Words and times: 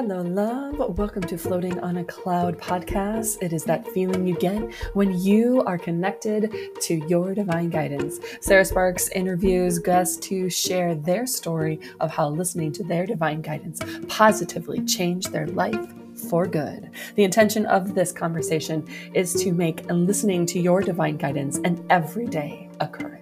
Hello, 0.00 0.22
love. 0.22 0.96
Welcome 0.96 1.22
to 1.22 1.36
Floating 1.36 1.80
on 1.80 1.96
a 1.96 2.04
Cloud 2.04 2.56
podcast. 2.56 3.42
It 3.42 3.52
is 3.52 3.64
that 3.64 3.84
feeling 3.88 4.28
you 4.28 4.36
get 4.36 4.72
when 4.94 5.18
you 5.18 5.64
are 5.64 5.76
connected 5.76 6.54
to 6.82 6.94
your 7.08 7.34
divine 7.34 7.68
guidance. 7.68 8.20
Sarah 8.40 8.64
Sparks 8.64 9.08
interviews 9.08 9.80
guests 9.80 10.16
to 10.28 10.48
share 10.48 10.94
their 10.94 11.26
story 11.26 11.80
of 11.98 12.12
how 12.12 12.28
listening 12.28 12.70
to 12.74 12.84
their 12.84 13.06
divine 13.06 13.42
guidance 13.42 13.80
positively 14.06 14.84
changed 14.84 15.32
their 15.32 15.48
life 15.48 15.92
for 16.30 16.46
good. 16.46 16.90
The 17.16 17.24
intention 17.24 17.66
of 17.66 17.96
this 17.96 18.12
conversation 18.12 18.86
is 19.14 19.34
to 19.42 19.50
make 19.50 19.84
listening 19.90 20.46
to 20.46 20.60
your 20.60 20.80
divine 20.80 21.16
guidance 21.16 21.58
an 21.64 21.84
everyday 21.90 22.68
occurrence. 22.78 23.17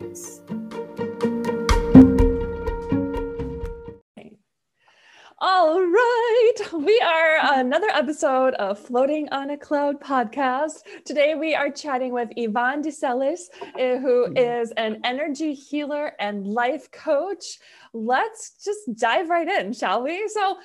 Episode 7.96 8.52
of 8.54 8.78
Floating 8.78 9.26
on 9.30 9.48
a 9.48 9.56
Cloud 9.56 9.98
podcast. 10.02 10.82
Today 11.06 11.34
we 11.34 11.54
are 11.54 11.70
chatting 11.70 12.12
with 12.12 12.28
Yvonne 12.36 12.82
DeCellis, 12.82 13.44
eh, 13.78 13.98
who 13.98 14.34
is 14.36 14.70
an 14.72 15.00
energy 15.02 15.54
healer 15.54 16.12
and 16.20 16.46
life 16.46 16.92
coach. 16.92 17.58
Let's 17.94 18.62
just 18.62 18.80
dive 19.00 19.30
right 19.30 19.48
in, 19.48 19.72
shall 19.72 20.02
we? 20.02 20.28
So, 20.28 20.58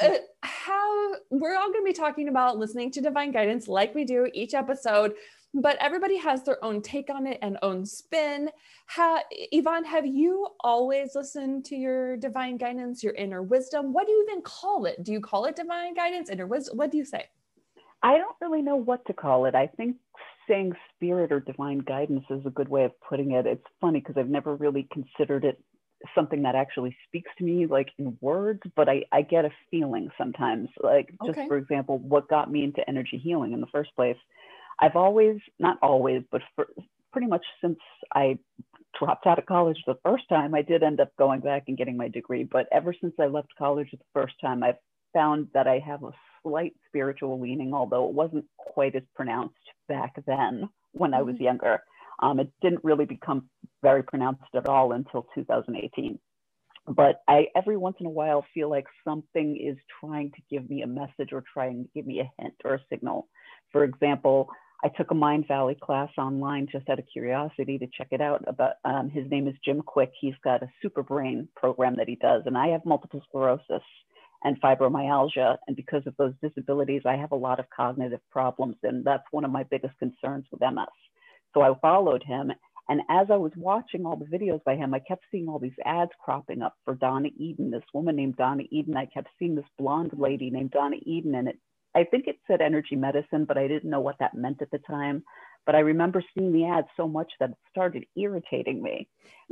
uh, 0.00 0.10
how 0.42 1.14
we're 1.30 1.56
all 1.56 1.72
going 1.72 1.84
to 1.84 1.84
be 1.84 1.92
talking 1.92 2.28
about 2.28 2.58
listening 2.58 2.92
to 2.92 3.00
divine 3.00 3.32
guidance 3.32 3.66
like 3.66 3.92
we 3.92 4.04
do 4.04 4.30
each 4.32 4.54
episode 4.54 5.14
but 5.54 5.76
everybody 5.80 6.16
has 6.18 6.42
their 6.42 6.62
own 6.64 6.82
take 6.82 7.10
on 7.10 7.26
it 7.26 7.38
and 7.42 7.58
own 7.62 7.86
spin. 7.86 8.50
Ha, 8.88 9.22
Yvonne, 9.30 9.84
have 9.84 10.06
you 10.06 10.48
always 10.60 11.14
listened 11.14 11.64
to 11.66 11.76
your 11.76 12.16
divine 12.16 12.56
guidance, 12.56 13.02
your 13.02 13.14
inner 13.14 13.42
wisdom? 13.42 13.92
What 13.92 14.06
do 14.06 14.12
you 14.12 14.26
even 14.28 14.42
call 14.42 14.84
it? 14.84 15.02
Do 15.02 15.12
you 15.12 15.20
call 15.20 15.46
it 15.46 15.56
divine 15.56 15.94
guidance, 15.94 16.28
inner 16.28 16.46
wisdom? 16.46 16.76
What 16.76 16.90
do 16.90 16.98
you 16.98 17.04
say? 17.04 17.26
I 18.02 18.16
don't 18.18 18.36
really 18.40 18.62
know 18.62 18.76
what 18.76 19.04
to 19.06 19.12
call 19.12 19.46
it. 19.46 19.54
I 19.54 19.66
think 19.66 19.96
saying 20.48 20.72
spirit 20.94 21.32
or 21.32 21.40
divine 21.40 21.78
guidance 21.78 22.24
is 22.30 22.44
a 22.46 22.50
good 22.50 22.68
way 22.68 22.84
of 22.84 22.92
putting 23.00 23.32
it. 23.32 23.46
It's 23.46 23.64
funny 23.80 24.00
because 24.00 24.16
I've 24.16 24.28
never 24.28 24.54
really 24.54 24.88
considered 24.92 25.44
it 25.44 25.62
something 26.14 26.42
that 26.42 26.54
actually 26.54 26.96
speaks 27.06 27.30
to 27.38 27.44
me 27.44 27.66
like 27.66 27.88
in 27.98 28.16
words, 28.20 28.60
but 28.76 28.88
I, 28.88 29.02
I 29.10 29.22
get 29.22 29.44
a 29.44 29.50
feeling 29.70 30.10
sometimes. 30.16 30.68
Like 30.80 31.12
just 31.24 31.38
okay. 31.38 31.48
for 31.48 31.56
example, 31.56 31.98
what 31.98 32.28
got 32.28 32.50
me 32.50 32.64
into 32.64 32.88
energy 32.88 33.18
healing 33.18 33.52
in 33.52 33.60
the 33.60 33.66
first 33.66 33.94
place 33.96 34.16
I've 34.80 34.96
always, 34.96 35.38
not 35.58 35.78
always, 35.82 36.22
but 36.30 36.42
for, 36.54 36.66
pretty 37.12 37.26
much 37.26 37.44
since 37.60 37.78
I 38.14 38.38
dropped 38.98 39.26
out 39.26 39.38
of 39.38 39.46
college 39.46 39.78
the 39.86 39.98
first 40.04 40.28
time, 40.28 40.54
I 40.54 40.62
did 40.62 40.82
end 40.82 41.00
up 41.00 41.10
going 41.18 41.40
back 41.40 41.64
and 41.68 41.76
getting 41.76 41.96
my 41.96 42.08
degree. 42.08 42.44
But 42.44 42.66
ever 42.72 42.94
since 43.00 43.14
I 43.20 43.26
left 43.26 43.48
college 43.58 43.88
the 43.90 43.98
first 44.14 44.34
time, 44.40 44.62
I've 44.62 44.76
found 45.12 45.48
that 45.54 45.66
I 45.66 45.78
have 45.78 46.02
a 46.04 46.12
slight 46.42 46.74
spiritual 46.86 47.40
leaning, 47.40 47.74
although 47.74 48.08
it 48.08 48.14
wasn't 48.14 48.44
quite 48.56 48.94
as 48.94 49.02
pronounced 49.14 49.54
back 49.88 50.14
then 50.26 50.68
when 50.92 51.14
I 51.14 51.22
was 51.22 51.34
mm-hmm. 51.34 51.44
younger. 51.44 51.80
Um, 52.20 52.40
it 52.40 52.50
didn't 52.60 52.84
really 52.84 53.04
become 53.04 53.48
very 53.82 54.02
pronounced 54.02 54.42
at 54.54 54.68
all 54.68 54.92
until 54.92 55.26
2018. 55.34 56.18
But 56.88 57.20
I 57.28 57.48
every 57.54 57.76
once 57.76 57.96
in 58.00 58.06
a 58.06 58.10
while 58.10 58.46
feel 58.54 58.70
like 58.70 58.86
something 59.04 59.56
is 59.56 59.76
trying 60.00 60.30
to 60.30 60.42
give 60.50 60.68
me 60.70 60.82
a 60.82 60.86
message 60.86 61.32
or 61.32 61.44
trying 61.52 61.84
to 61.84 61.90
give 61.94 62.06
me 62.06 62.20
a 62.20 62.32
hint 62.42 62.54
or 62.64 62.74
a 62.74 62.84
signal. 62.90 63.28
For 63.72 63.84
example, 63.84 64.48
I 64.84 64.88
took 64.88 65.10
a 65.10 65.14
Mindvalley 65.14 65.78
class 65.80 66.10
online 66.16 66.68
just 66.70 66.88
out 66.88 67.00
of 67.00 67.04
curiosity 67.12 67.78
to 67.78 67.86
check 67.96 68.08
it 68.12 68.20
out. 68.20 68.44
About 68.46 68.74
um, 68.84 69.10
his 69.10 69.28
name 69.28 69.48
is 69.48 69.54
Jim 69.64 69.82
Kwik. 69.82 70.12
He's 70.20 70.34
got 70.44 70.62
a 70.62 70.70
super 70.80 71.02
brain 71.02 71.48
program 71.56 71.96
that 71.96 72.08
he 72.08 72.14
does, 72.14 72.42
and 72.46 72.56
I 72.56 72.68
have 72.68 72.84
multiple 72.84 73.22
sclerosis 73.28 73.82
and 74.44 74.60
fibromyalgia, 74.60 75.56
and 75.66 75.76
because 75.76 76.02
of 76.06 76.14
those 76.16 76.32
disabilities, 76.40 77.02
I 77.04 77.16
have 77.16 77.32
a 77.32 77.36
lot 77.36 77.58
of 77.58 77.66
cognitive 77.74 78.20
problems, 78.30 78.76
and 78.84 79.04
that's 79.04 79.24
one 79.32 79.44
of 79.44 79.50
my 79.50 79.64
biggest 79.64 79.98
concerns 79.98 80.46
with 80.52 80.60
MS. 80.60 80.86
So 81.54 81.62
I 81.62 81.74
followed 81.80 82.22
him, 82.22 82.52
and 82.88 83.00
as 83.10 83.26
I 83.32 83.36
was 83.36 83.52
watching 83.56 84.06
all 84.06 84.16
the 84.16 84.26
videos 84.26 84.62
by 84.62 84.76
him, 84.76 84.94
I 84.94 85.00
kept 85.00 85.24
seeing 85.32 85.48
all 85.48 85.58
these 85.58 85.72
ads 85.84 86.12
cropping 86.24 86.62
up 86.62 86.76
for 86.84 86.94
Donna 86.94 87.30
Eden, 87.36 87.72
this 87.72 87.82
woman 87.92 88.14
named 88.14 88.36
Donna 88.36 88.62
Eden. 88.70 88.96
I 88.96 89.06
kept 89.06 89.28
seeing 89.40 89.56
this 89.56 89.66
blonde 89.76 90.12
lady 90.16 90.50
named 90.50 90.70
Donna 90.70 90.96
Eden, 91.02 91.34
and 91.34 91.48
it 91.48 91.58
I 91.94 92.04
think 92.04 92.26
it 92.26 92.38
said 92.46 92.60
energy 92.60 92.96
medicine, 92.96 93.44
but 93.44 93.58
I 93.58 93.66
didn't 93.66 93.90
know 93.90 94.00
what 94.00 94.18
that 94.20 94.34
meant 94.34 94.62
at 94.62 94.70
the 94.70 94.78
time. 94.78 95.24
But 95.66 95.74
I 95.74 95.80
remember 95.80 96.22
seeing 96.34 96.52
the 96.52 96.66
ad 96.66 96.86
so 96.96 97.06
much 97.06 97.30
that 97.40 97.50
it 97.50 97.56
started 97.70 98.06
irritating 98.16 98.82
me. 98.82 99.08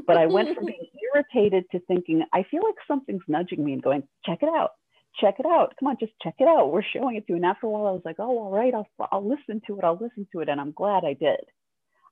But 0.07 0.17
I 0.17 0.27
went 0.27 0.55
from 0.55 0.65
being 0.67 0.87
irritated 1.15 1.65
to 1.73 1.81
thinking, 1.81 2.25
I 2.33 2.43
feel 2.51 2.63
like 2.65 2.77
something's 2.89 3.23
nudging 3.29 3.65
me 3.65 3.73
and 3.75 3.83
going, 3.83 4.03
check 4.25 4.39
it 4.43 4.49
out, 4.49 4.71
check 5.21 5.37
it 5.39 5.47
out. 5.47 5.75
Come 5.79 5.89
on, 5.89 5.97
just 6.01 6.13
check 6.23 6.35
it 6.39 6.49
out. 6.49 6.73
We're 6.73 6.83
showing 6.83 7.17
it 7.17 7.27
to 7.27 7.33
you. 7.33 7.37
And 7.37 7.45
after 7.45 7.67
a 7.67 7.71
while, 7.71 7.87
I 7.87 7.91
was 7.91 8.03
like, 8.05 8.17
oh, 8.19 8.39
all 8.39 8.51
right, 8.51 8.73
I'll, 8.73 8.89
I'll 9.13 9.29
listen 9.29 9.61
to 9.67 9.79
it. 9.79 9.85
I'll 9.85 9.99
listen 10.01 10.27
to 10.33 10.41
it. 10.41 10.49
And 10.49 10.61
I'm 10.61 10.73
glad 10.73 11.05
I 11.05 11.15
did. 11.15 11.41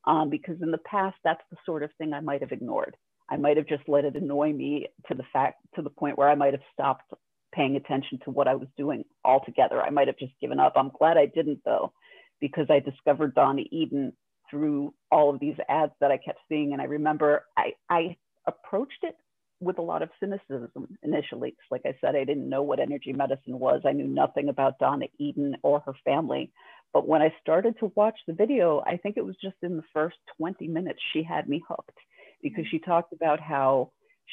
Um, 0.06 0.28
because 0.28 0.60
in 0.60 0.70
the 0.70 0.78
past, 0.78 1.16
that's 1.24 1.42
the 1.50 1.56
sort 1.64 1.82
of 1.82 1.90
thing 1.96 2.12
I 2.12 2.20
might 2.20 2.42
have 2.42 2.52
ignored. 2.52 2.96
I 3.30 3.36
might 3.36 3.56
have 3.56 3.66
just 3.66 3.88
let 3.88 4.04
it 4.04 4.16
annoy 4.16 4.52
me 4.52 4.88
to 5.08 5.14
the 5.14 5.24
fact, 5.32 5.60
to 5.76 5.82
the 5.82 5.88
point 5.88 6.18
where 6.18 6.28
I 6.28 6.34
might 6.34 6.52
have 6.52 6.62
stopped 6.74 7.10
paying 7.54 7.76
attention 7.76 8.18
to 8.24 8.30
what 8.30 8.48
I 8.48 8.54
was 8.54 8.68
doing 8.76 9.04
altogether. 9.24 9.80
I 9.80 9.90
might 9.90 10.08
have 10.08 10.18
just 10.18 10.32
given 10.40 10.60
up. 10.60 10.74
I'm 10.76 10.90
glad 10.98 11.16
I 11.16 11.26
didn't 11.26 11.60
though, 11.64 11.92
because 12.40 12.66
I 12.70 12.80
discovered 12.80 13.34
Donna 13.34 13.62
Eden 13.70 14.12
through 14.50 14.92
all 15.10 15.30
of 15.30 15.40
these 15.40 15.56
ads 15.68 15.92
that 16.00 16.10
I 16.10 16.18
kept 16.18 16.40
seeing. 16.48 16.72
And 16.72 16.82
I 16.82 16.86
remember 16.86 17.44
I, 17.56 17.72
I 17.88 18.16
approached 18.46 19.02
it 19.02 19.16
with 19.60 19.78
a 19.78 19.82
lot 19.82 20.02
of 20.02 20.10
cynicism 20.20 20.98
initially. 21.02 21.56
Like 21.70 21.82
I 21.86 21.94
said, 22.00 22.16
I 22.16 22.24
didn't 22.24 22.48
know 22.48 22.62
what 22.62 22.80
energy 22.80 23.12
medicine 23.12 23.58
was. 23.58 23.82
I 23.84 23.92
knew 23.92 24.06
nothing 24.06 24.48
about 24.48 24.78
Donna 24.78 25.06
Eden 25.18 25.56
or 25.62 25.80
her 25.80 25.94
family. 26.04 26.52
But 26.92 27.08
when 27.08 27.22
I 27.22 27.34
started 27.40 27.78
to 27.80 27.92
watch 27.96 28.18
the 28.26 28.34
video, 28.34 28.82
I 28.86 28.96
think 28.98 29.16
it 29.16 29.24
was 29.24 29.36
just 29.42 29.56
in 29.62 29.76
the 29.76 29.82
first 29.92 30.16
20 30.36 30.68
minutes, 30.68 31.00
she 31.12 31.22
had 31.22 31.48
me 31.48 31.62
hooked 31.66 31.98
because 32.42 32.64
mm-hmm. 32.64 32.70
she 32.70 32.78
talked 32.78 33.12
about 33.12 33.40
how 33.40 33.90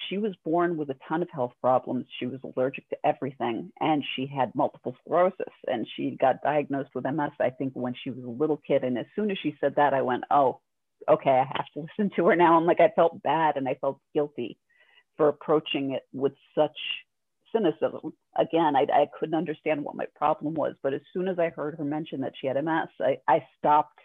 she 0.09 0.17
was 0.17 0.33
born 0.43 0.77
with 0.77 0.89
a 0.89 0.95
ton 1.07 1.21
of 1.21 1.29
health 1.29 1.53
problems. 1.61 2.05
She 2.19 2.25
was 2.25 2.39
allergic 2.43 2.87
to 2.89 2.97
everything 3.05 3.71
and 3.79 4.03
she 4.15 4.25
had 4.25 4.55
multiple 4.55 4.95
sclerosis 5.01 5.53
and 5.67 5.87
she 5.95 6.17
got 6.19 6.41
diagnosed 6.43 6.91
with 6.95 7.05
MS, 7.05 7.31
I 7.39 7.49
think, 7.49 7.73
when 7.73 7.95
she 8.01 8.09
was 8.09 8.23
a 8.23 8.29
little 8.29 8.61
kid. 8.65 8.83
And 8.83 8.97
as 8.97 9.05
soon 9.15 9.31
as 9.31 9.37
she 9.41 9.55
said 9.59 9.75
that, 9.75 9.93
I 9.93 10.01
went, 10.01 10.23
oh, 10.31 10.59
okay, 11.09 11.29
I 11.29 11.45
have 11.45 11.65
to 11.73 11.79
listen 11.97 12.11
to 12.15 12.27
her 12.27 12.35
now. 12.35 12.57
I'm 12.57 12.65
like, 12.65 12.79
I 12.79 12.91
felt 12.95 13.21
bad 13.21 13.57
and 13.57 13.67
I 13.67 13.75
felt 13.75 13.99
guilty 14.13 14.57
for 15.17 15.27
approaching 15.27 15.91
it 15.91 16.03
with 16.13 16.33
such 16.55 16.77
cynicism. 17.51 18.13
Again, 18.37 18.75
I, 18.75 18.85
I 18.93 19.07
couldn't 19.19 19.35
understand 19.35 19.83
what 19.83 19.95
my 19.95 20.05
problem 20.15 20.53
was. 20.53 20.75
But 20.81 20.93
as 20.93 21.01
soon 21.13 21.27
as 21.27 21.37
I 21.37 21.49
heard 21.49 21.75
her 21.77 21.83
mention 21.83 22.21
that 22.21 22.33
she 22.39 22.47
had 22.47 22.63
MS, 22.63 22.89
I, 22.99 23.17
I 23.27 23.45
stopped 23.57 23.99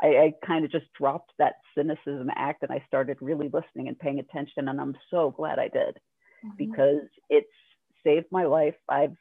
I, 0.00 0.06
I 0.06 0.32
kind 0.46 0.64
of 0.64 0.70
just 0.70 0.86
dropped 0.96 1.32
that 1.38 1.54
cynicism 1.76 2.30
act 2.36 2.62
and 2.62 2.72
I 2.72 2.82
started 2.86 3.18
really 3.20 3.50
listening 3.52 3.88
and 3.88 3.98
paying 3.98 4.20
attention. 4.20 4.68
And 4.68 4.80
I'm 4.80 4.96
so 5.10 5.32
glad 5.36 5.58
I 5.58 5.68
did 5.68 5.98
mm-hmm. 6.44 6.50
because 6.56 7.08
it's 7.28 7.48
saved 8.04 8.26
my 8.30 8.44
life. 8.44 8.76
I've 8.88 9.16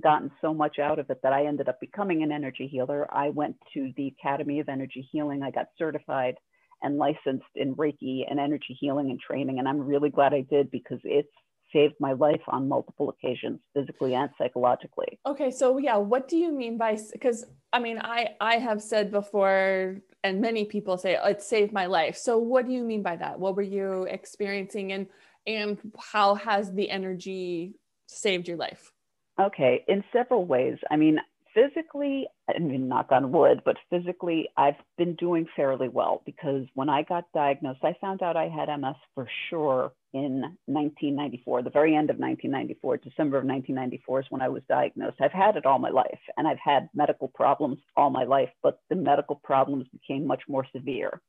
gotten 0.00 0.30
so 0.40 0.54
much 0.54 0.78
out 0.78 0.98
of 0.98 1.10
it 1.10 1.20
that 1.22 1.32
I 1.32 1.46
ended 1.46 1.68
up 1.68 1.80
becoming 1.80 2.22
an 2.22 2.32
energy 2.32 2.68
healer. 2.68 3.06
I 3.12 3.30
went 3.30 3.56
to 3.74 3.92
the 3.96 4.14
Academy 4.18 4.60
of 4.60 4.68
Energy 4.68 5.08
Healing, 5.10 5.42
I 5.42 5.50
got 5.50 5.66
certified 5.78 6.36
and 6.82 6.96
licensed 6.96 7.44
in 7.56 7.74
Reiki 7.74 8.22
and 8.28 8.40
energy 8.40 8.76
healing 8.78 9.10
and 9.10 9.20
training. 9.20 9.58
And 9.58 9.68
I'm 9.68 9.80
really 9.80 10.10
glad 10.10 10.32
I 10.32 10.42
did 10.42 10.70
because 10.70 11.00
it's 11.04 11.28
saved 11.72 11.94
my 12.00 12.12
life 12.12 12.40
on 12.48 12.68
multiple 12.68 13.10
occasions 13.10 13.60
physically 13.74 14.14
and 14.14 14.30
psychologically. 14.38 15.18
Okay 15.26 15.50
so 15.50 15.78
yeah 15.78 15.96
what 15.96 16.28
do 16.28 16.36
you 16.36 16.52
mean 16.52 16.78
by 16.78 16.98
because 17.12 17.44
i 17.72 17.78
mean 17.78 17.98
i 17.98 18.28
i 18.40 18.56
have 18.56 18.82
said 18.82 19.10
before 19.10 19.96
and 20.22 20.40
many 20.40 20.64
people 20.64 20.98
say 20.98 21.18
oh, 21.22 21.28
it 21.28 21.42
saved 21.42 21.72
my 21.72 21.86
life. 21.86 22.16
So 22.16 22.38
what 22.38 22.66
do 22.66 22.72
you 22.72 22.84
mean 22.84 23.02
by 23.02 23.16
that? 23.16 23.38
What 23.38 23.56
were 23.56 23.62
you 23.62 24.04
experiencing 24.04 24.92
and 24.92 25.06
and 25.46 25.78
how 25.98 26.34
has 26.34 26.72
the 26.72 26.90
energy 26.90 27.74
saved 28.06 28.48
your 28.48 28.56
life? 28.56 28.92
Okay 29.40 29.84
in 29.88 30.04
several 30.12 30.44
ways. 30.44 30.78
I 30.90 30.96
mean 30.96 31.18
physically, 31.54 32.26
I 32.48 32.58
mean, 32.58 32.88
knock 32.88 33.08
on 33.10 33.32
wood, 33.32 33.62
but 33.64 33.76
physically, 33.90 34.48
I've 34.56 34.76
been 34.98 35.14
doing 35.14 35.46
fairly 35.56 35.88
well 35.88 36.22
because 36.24 36.66
when 36.74 36.88
I 36.88 37.02
got 37.02 37.24
diagnosed, 37.34 37.80
I 37.82 37.96
found 38.00 38.22
out 38.22 38.36
I 38.36 38.48
had 38.48 38.68
MS 38.68 38.96
for 39.14 39.28
sure 39.48 39.92
in 40.12 40.40
1994, 40.66 41.62
the 41.62 41.70
very 41.70 41.94
end 41.94 42.10
of 42.10 42.18
1994, 42.18 42.96
December 42.98 43.38
of 43.38 43.44
1994 43.44 44.20
is 44.20 44.26
when 44.30 44.42
I 44.42 44.48
was 44.48 44.62
diagnosed. 44.68 45.20
I've 45.20 45.32
had 45.32 45.56
it 45.56 45.66
all 45.66 45.78
my 45.78 45.90
life 45.90 46.18
and 46.36 46.48
I've 46.48 46.58
had 46.62 46.88
medical 46.94 47.28
problems 47.28 47.78
all 47.96 48.10
my 48.10 48.24
life, 48.24 48.50
but 48.62 48.80
the 48.90 48.96
medical 48.96 49.40
problems 49.42 49.86
became 49.92 50.26
much 50.26 50.42
more 50.48 50.66
severe 50.74 51.20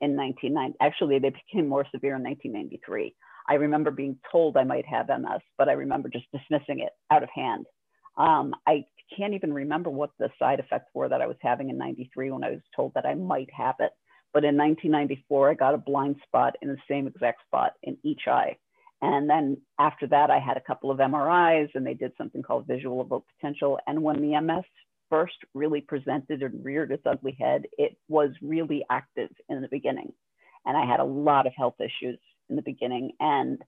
in 0.00 0.16
1990. 0.16 0.76
Actually, 0.80 1.18
they 1.18 1.30
became 1.30 1.68
more 1.68 1.86
severe 1.90 2.16
in 2.16 2.22
1993. 2.22 3.14
I 3.48 3.54
remember 3.54 3.90
being 3.90 4.18
told 4.30 4.56
I 4.56 4.64
might 4.64 4.86
have 4.86 5.08
MS, 5.08 5.40
but 5.56 5.68
I 5.68 5.72
remember 5.72 6.10
just 6.10 6.26
dismissing 6.30 6.80
it 6.80 6.92
out 7.10 7.22
of 7.22 7.30
hand. 7.34 7.66
Um, 8.18 8.54
I 8.66 8.84
can't 9.16 9.34
even 9.34 9.54
remember 9.54 9.88
what 9.88 10.10
the 10.18 10.28
side 10.38 10.60
effects 10.60 10.90
were 10.92 11.08
that 11.08 11.22
I 11.22 11.26
was 11.26 11.36
having 11.40 11.70
in 11.70 11.78
93 11.78 12.30
when 12.32 12.44
I 12.44 12.50
was 12.50 12.60
told 12.76 12.92
that 12.94 13.06
I 13.06 13.14
might 13.14 13.48
have 13.56 13.76
it. 13.80 13.92
But 14.32 14.44
in 14.44 14.56
1994, 14.56 15.50
I 15.50 15.54
got 15.54 15.74
a 15.74 15.78
blind 15.78 16.16
spot 16.26 16.56
in 16.62 16.68
the 16.68 16.76
same 16.88 17.06
exact 17.06 17.42
spot 17.46 17.72
in 17.82 17.96
each 18.02 18.22
eye. 18.26 18.56
And 19.00 19.30
then 19.30 19.58
after 19.78 20.06
that, 20.08 20.30
I 20.30 20.38
had 20.38 20.56
a 20.56 20.62
couple 20.62 20.90
of 20.90 20.98
MRIs 20.98 21.70
and 21.74 21.86
they 21.86 21.94
did 21.94 22.12
something 22.18 22.42
called 22.42 22.66
visual 22.66 23.00
evoked 23.00 23.30
potential. 23.38 23.78
And 23.86 24.02
when 24.02 24.20
the 24.20 24.40
MS 24.40 24.64
first 25.08 25.36
really 25.54 25.80
presented 25.80 26.42
and 26.42 26.64
reared 26.64 26.90
its 26.90 27.06
ugly 27.06 27.36
head, 27.38 27.66
it 27.78 27.96
was 28.08 28.30
really 28.42 28.84
active 28.90 29.30
in 29.48 29.62
the 29.62 29.68
beginning. 29.68 30.12
And 30.66 30.76
I 30.76 30.84
had 30.84 31.00
a 31.00 31.04
lot 31.04 31.46
of 31.46 31.52
health 31.56 31.76
issues 31.80 32.18
in 32.50 32.56
the 32.56 32.62
beginning. 32.62 33.12
And 33.20 33.62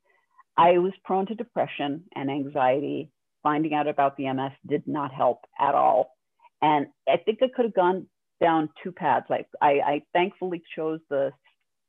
I 0.57 0.79
was 0.79 0.93
prone 1.05 1.27
to 1.27 1.35
depression 1.35 2.05
and 2.15 2.31
anxiety. 2.31 3.11
Finding 3.43 3.73
out 3.73 3.89
about 3.89 4.19
the 4.19 4.31
MS 4.31 4.53
did 4.67 4.87
not 4.87 5.15
help 5.15 5.39
at 5.59 5.75
all. 5.75 6.15
And 6.61 6.89
I 7.09 7.17
think 7.17 7.39
I 7.43 7.47
could 7.55 7.65
have 7.65 7.75
gone 7.75 8.07
down 8.41 8.69
two 8.83 8.93
paths. 8.93 9.27
Like 9.29 9.47
I, 9.61 9.81
I 9.85 10.03
thankfully 10.13 10.63
chose 10.77 11.01
the 11.09 11.31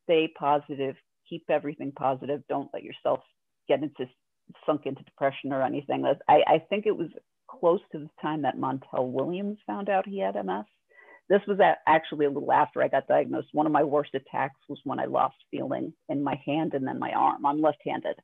stay 0.03 0.31
positive, 0.37 0.95
keep 1.29 1.43
everything 1.49 1.91
positive, 1.91 2.41
don't 2.49 2.69
let 2.73 2.83
yourself 2.83 3.21
get 3.67 3.81
into 3.83 4.09
sunk 4.65 4.85
into 4.85 5.03
depression 5.03 5.53
or 5.53 5.63
anything. 5.63 6.05
I, 6.27 6.41
I 6.47 6.63
think 6.69 6.85
it 6.85 6.95
was 6.95 7.09
close 7.49 7.79
to 7.91 7.99
the 7.99 8.09
time 8.21 8.41
that 8.41 8.57
Montel 8.57 9.11
Williams 9.11 9.57
found 9.65 9.89
out 9.89 10.07
he 10.07 10.19
had 10.19 10.35
MS. 10.35 10.65
This 11.29 11.41
was 11.47 11.59
actually 11.87 12.25
a 12.25 12.29
little 12.29 12.51
after 12.51 12.81
I 12.81 12.89
got 12.89 13.07
diagnosed. 13.07 13.49
One 13.53 13.65
of 13.65 13.71
my 13.71 13.83
worst 13.83 14.13
attacks 14.13 14.59
was 14.67 14.79
when 14.83 14.99
I 14.99 15.05
lost 15.05 15.35
feeling 15.49 15.93
in 16.09 16.23
my 16.23 16.39
hand 16.45 16.73
and 16.73 16.85
then 16.85 16.99
my 16.99 17.11
arm. 17.11 17.45
I'm 17.45 17.61
left 17.61 17.77
handed. 17.85 18.15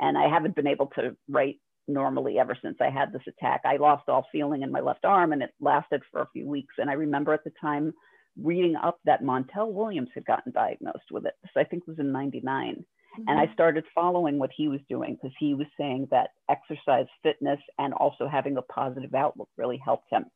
And 0.00 0.18
I 0.18 0.28
haven't 0.28 0.56
been 0.56 0.66
able 0.66 0.86
to 0.96 1.16
write 1.28 1.60
normally 1.88 2.38
ever 2.38 2.56
since 2.62 2.76
I 2.80 2.90
had 2.90 3.12
this 3.12 3.22
attack. 3.26 3.62
I 3.64 3.76
lost 3.76 4.08
all 4.08 4.26
feeling 4.30 4.62
in 4.62 4.70
my 4.70 4.80
left 4.80 5.04
arm 5.04 5.32
and 5.32 5.42
it 5.42 5.54
lasted 5.60 6.02
for 6.10 6.22
a 6.22 6.28
few 6.32 6.46
weeks. 6.46 6.74
And 6.78 6.90
I 6.90 6.94
remember 6.94 7.32
at 7.32 7.44
the 7.44 7.52
time 7.60 7.92
reading 8.40 8.76
up 8.76 8.98
that 9.04 9.22
Montel 9.22 9.72
Williams 9.72 10.10
had 10.14 10.24
gotten 10.24 10.52
diagnosed 10.52 11.10
with 11.10 11.26
it. 11.26 11.34
So 11.52 11.60
I 11.60 11.64
think 11.64 11.82
it 11.82 11.90
was 11.90 11.98
in 11.98 12.12
99. 12.12 12.74
Mm-hmm. 12.74 13.28
And 13.28 13.38
I 13.38 13.44
mm-hmm. 13.44 13.52
started 13.54 13.84
following 13.94 14.38
what 14.38 14.50
he 14.56 14.68
was 14.68 14.80
doing 14.88 15.14
because 15.14 15.34
he 15.38 15.54
was 15.54 15.66
saying 15.78 16.08
that 16.10 16.30
exercise, 16.48 17.06
fitness, 17.22 17.60
and 17.78 17.92
also 17.94 18.28
having 18.28 18.56
a 18.56 18.62
positive 18.62 19.14
outlook 19.14 19.48
really 19.56 19.80
helped 19.84 20.10
him. 20.10 20.26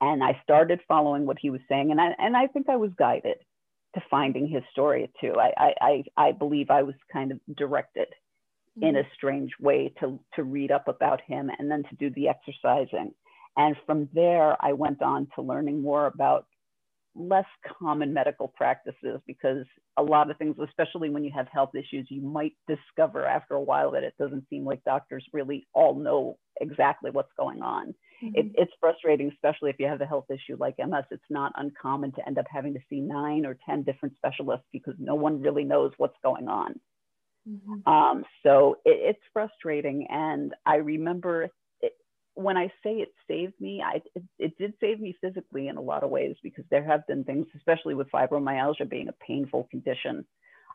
And 0.00 0.22
I 0.22 0.40
started 0.42 0.80
following 0.88 1.26
what 1.26 1.38
he 1.40 1.50
was 1.50 1.60
saying. 1.68 1.90
And 1.90 2.00
I, 2.00 2.14
and 2.18 2.36
I 2.36 2.46
think 2.46 2.68
I 2.68 2.76
was 2.76 2.90
guided 2.98 3.36
to 3.94 4.02
finding 4.10 4.48
his 4.48 4.62
story 4.72 5.10
too. 5.20 5.34
I, 5.38 5.74
I, 5.80 6.04
I 6.16 6.32
believe 6.32 6.70
I 6.70 6.82
was 6.82 6.96
kind 7.12 7.30
of 7.30 7.38
directed 7.56 8.08
in 8.80 8.96
a 8.96 9.00
mm-hmm. 9.00 9.08
strange 9.14 9.52
way 9.60 9.92
to, 10.00 10.18
to 10.34 10.42
read 10.42 10.70
up 10.70 10.88
about 10.88 11.20
him 11.26 11.50
and 11.58 11.70
then 11.70 11.84
to 11.84 11.96
do 11.96 12.10
the 12.10 12.28
exercising. 12.28 13.12
And 13.56 13.76
from 13.86 14.08
there, 14.12 14.56
I 14.60 14.72
went 14.72 15.00
on 15.00 15.28
to 15.36 15.42
learning 15.42 15.82
more 15.82 16.06
about 16.06 16.46
less 17.14 17.46
common 17.78 18.12
medical 18.12 18.48
practices 18.48 19.20
because 19.26 19.64
a 19.96 20.02
lot 20.02 20.30
of 20.30 20.36
things, 20.36 20.56
especially 20.62 21.10
when 21.10 21.22
you 21.22 21.30
have 21.32 21.46
health 21.52 21.70
issues, 21.74 22.08
you 22.10 22.20
might 22.20 22.54
discover 22.66 23.24
after 23.24 23.54
a 23.54 23.60
while 23.60 23.92
that 23.92 24.02
it 24.02 24.14
doesn't 24.18 24.48
seem 24.50 24.64
like 24.64 24.82
doctors 24.84 25.24
really 25.32 25.64
all 25.72 25.94
know 25.94 26.36
exactly 26.60 27.12
what's 27.12 27.32
going 27.38 27.62
on. 27.62 27.94
Mm-hmm. 28.22 28.34
It, 28.34 28.46
it's 28.56 28.72
frustrating, 28.80 29.30
especially 29.30 29.70
if 29.70 29.76
you 29.78 29.86
have 29.86 30.00
a 30.00 30.06
health 30.06 30.26
issue 30.30 30.56
like 30.58 30.74
MS. 30.78 31.04
It's 31.12 31.22
not 31.30 31.52
uncommon 31.56 32.10
to 32.12 32.26
end 32.26 32.38
up 32.38 32.46
having 32.50 32.74
to 32.74 32.80
see 32.90 33.00
nine 33.00 33.46
or 33.46 33.56
10 33.68 33.84
different 33.84 34.16
specialists 34.16 34.66
because 34.72 34.94
no 34.98 35.14
one 35.14 35.40
really 35.40 35.64
knows 35.64 35.92
what's 35.98 36.18
going 36.24 36.48
on. 36.48 36.80
Mm-hmm. 37.48 37.88
Um, 37.90 38.24
so 38.42 38.76
it, 38.84 39.16
it's 39.16 39.22
frustrating. 39.32 40.06
And 40.08 40.54
I 40.64 40.76
remember 40.76 41.48
it, 41.80 41.92
when 42.34 42.56
I 42.56 42.68
say 42.82 42.94
it 42.96 43.12
saved 43.28 43.54
me, 43.60 43.82
I, 43.84 44.00
it, 44.14 44.22
it 44.38 44.58
did 44.58 44.74
save 44.80 45.00
me 45.00 45.16
physically 45.20 45.68
in 45.68 45.76
a 45.76 45.82
lot 45.82 46.02
of 46.02 46.10
ways 46.10 46.36
because 46.42 46.64
there 46.70 46.84
have 46.84 47.06
been 47.06 47.24
things, 47.24 47.46
especially 47.56 47.94
with 47.94 48.10
fibromyalgia 48.10 48.88
being 48.88 49.08
a 49.08 49.24
painful 49.26 49.68
condition. 49.70 50.24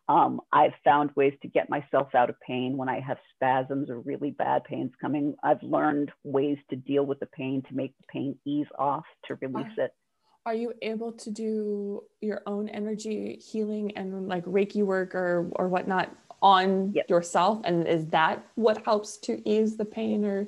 Um, 0.08 0.42
I've 0.52 0.74
found 0.84 1.12
ways 1.16 1.34
to 1.44 1.48
get 1.48 1.70
myself 1.70 2.16
out 2.16 2.32
of 2.32 2.36
pain 2.42 2.78
when 2.78 2.90
I 2.90 3.00
have 3.00 3.18
spasms 3.36 3.92
or 3.92 4.00
really 4.00 4.32
bad 4.32 4.64
pains 4.64 4.92
coming. 5.00 5.36
I've 5.44 5.62
learned 5.62 6.12
ways 6.24 6.58
to 6.72 6.76
deal 6.76 7.06
with 7.06 7.20
the 7.20 7.28
pain 7.28 7.62
to 7.70 7.76
make 7.76 7.96
the 7.98 8.06
pain 8.12 8.36
ease 8.44 8.66
off, 8.80 9.04
to 9.26 9.36
release 9.36 9.72
it. 9.78 9.92
Are 10.48 10.56
you 10.56 10.74
able 10.82 11.12
to 11.12 11.30
do 11.30 12.02
your 12.22 12.42
own 12.48 12.70
energy 12.70 13.40
healing 13.52 13.96
and 13.96 14.28
like 14.28 14.46
Reiki 14.46 14.84
work 14.84 15.14
or, 15.14 15.48
or 15.52 15.68
whatnot 15.68 16.10
on 16.42 16.92
yep. 16.94 17.10
yourself 17.10 17.62
and 17.64 17.88
is 17.88 18.08
that 18.08 18.46
what 18.56 18.84
helps 18.86 19.18
to 19.18 19.42
ease 19.50 19.78
the 19.78 19.86
pain 19.86 20.26
or 20.26 20.48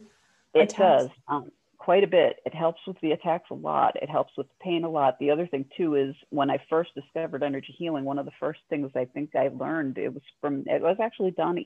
it 0.53 0.63
attacks? 0.63 0.75
does 0.77 1.09
um, 1.27 1.51
quite 1.81 2.03
a 2.03 2.07
bit. 2.07 2.35
It 2.45 2.53
helps 2.53 2.79
with 2.85 2.97
the 3.01 3.11
attacks 3.11 3.49
a 3.49 3.55
lot. 3.55 3.95
It 3.99 4.09
helps 4.09 4.33
with 4.38 4.47
the 4.47 4.63
pain 4.63 4.83
a 4.83 4.89
lot. 4.89 5.17
The 5.19 5.31
other 5.31 5.47
thing 5.47 5.65
too 5.75 5.95
is 5.95 6.13
when 6.29 6.51
i 6.51 6.57
first 6.69 6.91
discovered 6.93 7.41
energy 7.43 7.73
healing 7.77 8.05
one 8.05 8.19
of 8.19 8.25
the 8.25 8.31
first 8.39 8.59
things 8.69 8.91
i 8.95 9.05
think 9.05 9.35
i 9.35 9.49
learned 9.49 9.97
it 9.97 10.13
was 10.13 10.21
from 10.39 10.63
it 10.67 10.81
was 10.81 10.97
actually 11.01 11.31
donna 11.31 11.61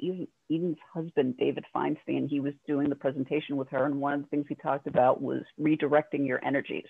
eden's 0.50 0.78
husband 0.94 1.36
david 1.38 1.66
feinstein. 1.76 2.30
He 2.30 2.40
was 2.40 2.54
doing 2.66 2.90
the 2.90 2.96
presentation 2.96 3.58
with 3.58 3.70
her 3.70 3.86
and 3.86 4.00
one 4.00 4.14
of 4.14 4.22
the 4.22 4.28
things 4.28 4.46
he 4.48 4.56
talked 4.56 4.88
about 4.88 5.22
was 5.22 5.42
redirecting 5.60 6.26
your 6.26 6.44
energies. 6.46 6.88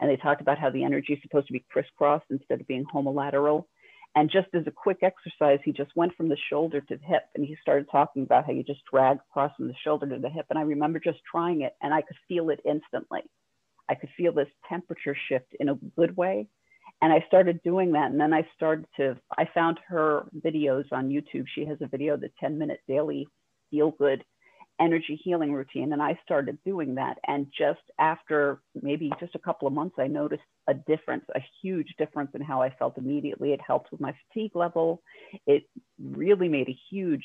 And 0.00 0.08
they 0.08 0.16
talked 0.16 0.40
about 0.40 0.58
how 0.58 0.70
the 0.70 0.84
energy 0.84 1.12
is 1.12 1.18
supposed 1.22 1.48
to 1.48 1.52
be 1.52 1.64
crisscrossed 1.70 2.24
instead 2.30 2.60
of 2.60 2.66
being 2.66 2.86
homolateral 2.86 3.64
and 4.16 4.30
just 4.30 4.48
as 4.54 4.66
a 4.66 4.72
quick 4.72 4.98
exercise, 5.02 5.60
he 5.64 5.72
just 5.72 5.94
went 5.94 6.14
from 6.16 6.28
the 6.28 6.36
shoulder 6.48 6.80
to 6.80 6.96
the 6.96 7.06
hip 7.06 7.22
and 7.34 7.44
he 7.44 7.56
started 7.62 7.86
talking 7.90 8.24
about 8.24 8.44
how 8.44 8.52
you 8.52 8.64
just 8.64 8.80
drag 8.90 9.18
across 9.18 9.54
from 9.56 9.68
the 9.68 9.74
shoulder 9.84 10.08
to 10.08 10.18
the 10.18 10.28
hip. 10.28 10.46
And 10.50 10.58
I 10.58 10.62
remember 10.62 10.98
just 10.98 11.20
trying 11.30 11.60
it 11.62 11.74
and 11.80 11.94
I 11.94 12.02
could 12.02 12.16
feel 12.26 12.50
it 12.50 12.60
instantly. 12.64 13.22
I 13.88 13.94
could 13.94 14.10
feel 14.16 14.32
this 14.32 14.48
temperature 14.68 15.16
shift 15.28 15.54
in 15.60 15.68
a 15.68 15.78
good 15.96 16.16
way. 16.16 16.48
And 17.02 17.12
I 17.12 17.24
started 17.28 17.62
doing 17.62 17.92
that. 17.92 18.10
And 18.10 18.20
then 18.20 18.34
I 18.34 18.46
started 18.56 18.86
to, 18.96 19.16
I 19.38 19.48
found 19.54 19.78
her 19.86 20.24
videos 20.44 20.84
on 20.90 21.08
YouTube. 21.08 21.44
She 21.54 21.64
has 21.66 21.78
a 21.80 21.86
video, 21.86 22.16
the 22.16 22.30
10 22.40 22.58
minute 22.58 22.80
daily 22.88 23.28
feel 23.70 23.92
good 23.92 24.24
energy 24.80 25.20
healing 25.22 25.52
routine. 25.52 25.92
And 25.92 26.02
I 26.02 26.18
started 26.24 26.58
doing 26.64 26.94
that. 26.94 27.18
And 27.26 27.46
just 27.56 27.80
after 27.98 28.60
maybe 28.80 29.10
just 29.20 29.34
a 29.34 29.40
couple 29.40 29.68
of 29.68 29.74
months, 29.74 29.96
I 29.98 30.06
noticed 30.06 30.42
a 30.68 30.74
difference, 30.74 31.24
a 31.34 31.40
huge 31.62 31.94
difference 31.98 32.30
in 32.34 32.40
how 32.40 32.62
I 32.62 32.70
felt 32.78 32.98
immediately. 32.98 33.52
It 33.52 33.60
helped 33.60 33.92
with 33.92 34.00
my 34.00 34.14
fatigue 34.28 34.56
level. 34.56 35.02
It 35.46 35.64
really 36.02 36.48
made 36.48 36.68
a 36.68 36.78
huge, 36.90 37.24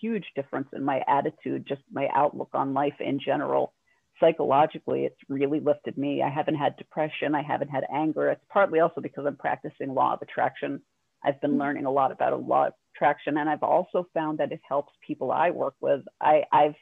huge 0.00 0.24
difference 0.36 0.68
in 0.72 0.84
my 0.84 1.02
attitude, 1.08 1.66
just 1.66 1.82
my 1.92 2.08
outlook 2.14 2.50
on 2.54 2.74
life 2.74 3.00
in 3.00 3.18
general. 3.18 3.74
Psychologically, 4.20 5.04
it's 5.04 5.18
really 5.28 5.58
lifted 5.58 5.98
me. 5.98 6.22
I 6.22 6.30
haven't 6.30 6.54
had 6.54 6.76
depression. 6.76 7.34
I 7.34 7.42
haven't 7.42 7.68
had 7.68 7.84
anger. 7.92 8.30
It's 8.30 8.44
partly 8.48 8.78
also 8.78 9.00
because 9.00 9.24
I'm 9.26 9.36
practicing 9.36 9.92
law 9.92 10.14
of 10.14 10.22
attraction. 10.22 10.80
I've 11.24 11.40
been 11.40 11.52
mm-hmm. 11.52 11.60
learning 11.60 11.86
a 11.86 11.90
lot 11.90 12.12
about 12.12 12.32
a 12.32 12.36
lot 12.36 12.68
of 12.68 12.74
traction. 12.96 13.38
And 13.38 13.48
I've 13.48 13.62
also 13.62 14.06
found 14.14 14.38
that 14.38 14.52
it 14.52 14.60
helps 14.68 14.92
people 15.06 15.32
I 15.32 15.50
work 15.50 15.74
with. 15.80 16.02
I, 16.20 16.44
I've 16.52 16.74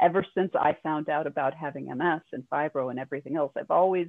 ever 0.00 0.24
since 0.36 0.52
I 0.54 0.76
found 0.82 1.08
out 1.08 1.26
about 1.26 1.54
having 1.54 1.86
MS 1.86 2.22
and 2.32 2.44
fibro 2.52 2.90
and 2.90 2.98
everything 2.98 3.36
else, 3.36 3.52
I've 3.56 3.70
always 3.70 4.08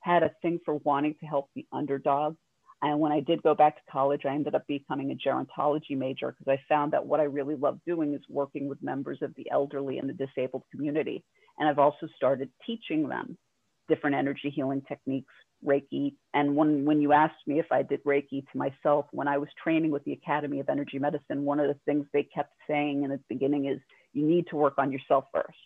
had 0.00 0.22
a 0.22 0.30
thing 0.42 0.60
for 0.64 0.74
wanting 0.84 1.14
to 1.20 1.26
help 1.26 1.48
the 1.54 1.66
underdog. 1.72 2.36
And 2.82 3.00
when 3.00 3.12
I 3.12 3.20
did 3.20 3.42
go 3.42 3.54
back 3.54 3.76
to 3.76 3.90
college, 3.90 4.22
I 4.26 4.34
ended 4.34 4.54
up 4.54 4.66
becoming 4.66 5.10
a 5.10 5.28
gerontology 5.28 5.96
major 5.96 6.32
because 6.32 6.52
I 6.52 6.62
found 6.68 6.92
that 6.92 7.06
what 7.06 7.20
I 7.20 7.24
really 7.24 7.54
love 7.54 7.78
doing 7.86 8.12
is 8.12 8.20
working 8.28 8.68
with 8.68 8.82
members 8.82 9.18
of 9.22 9.34
the 9.36 9.50
elderly 9.50 9.98
and 9.98 10.08
the 10.08 10.26
disabled 10.26 10.64
community. 10.70 11.24
And 11.58 11.68
I've 11.68 11.78
also 11.78 12.08
started 12.16 12.50
teaching 12.66 13.08
them 13.08 13.38
different 13.88 14.16
energy 14.16 14.50
healing 14.54 14.82
techniques 14.86 15.32
Reiki. 15.64 16.14
And 16.32 16.56
when, 16.56 16.84
when 16.84 17.00
you 17.00 17.12
asked 17.12 17.46
me 17.46 17.58
if 17.58 17.66
I 17.70 17.82
did 17.82 18.04
Reiki 18.04 18.44
to 18.52 18.58
myself, 18.58 19.06
when 19.12 19.28
I 19.28 19.38
was 19.38 19.48
training 19.62 19.90
with 19.90 20.04
the 20.04 20.12
Academy 20.12 20.60
of 20.60 20.68
Energy 20.68 20.98
Medicine, 20.98 21.44
one 21.44 21.60
of 21.60 21.68
the 21.68 21.78
things 21.84 22.06
they 22.12 22.22
kept 22.22 22.52
saying 22.68 23.02
in 23.02 23.10
the 23.10 23.20
beginning 23.28 23.66
is 23.66 23.80
you 24.12 24.26
need 24.26 24.46
to 24.48 24.56
work 24.56 24.74
on 24.78 24.92
yourself 24.92 25.24
first. 25.32 25.58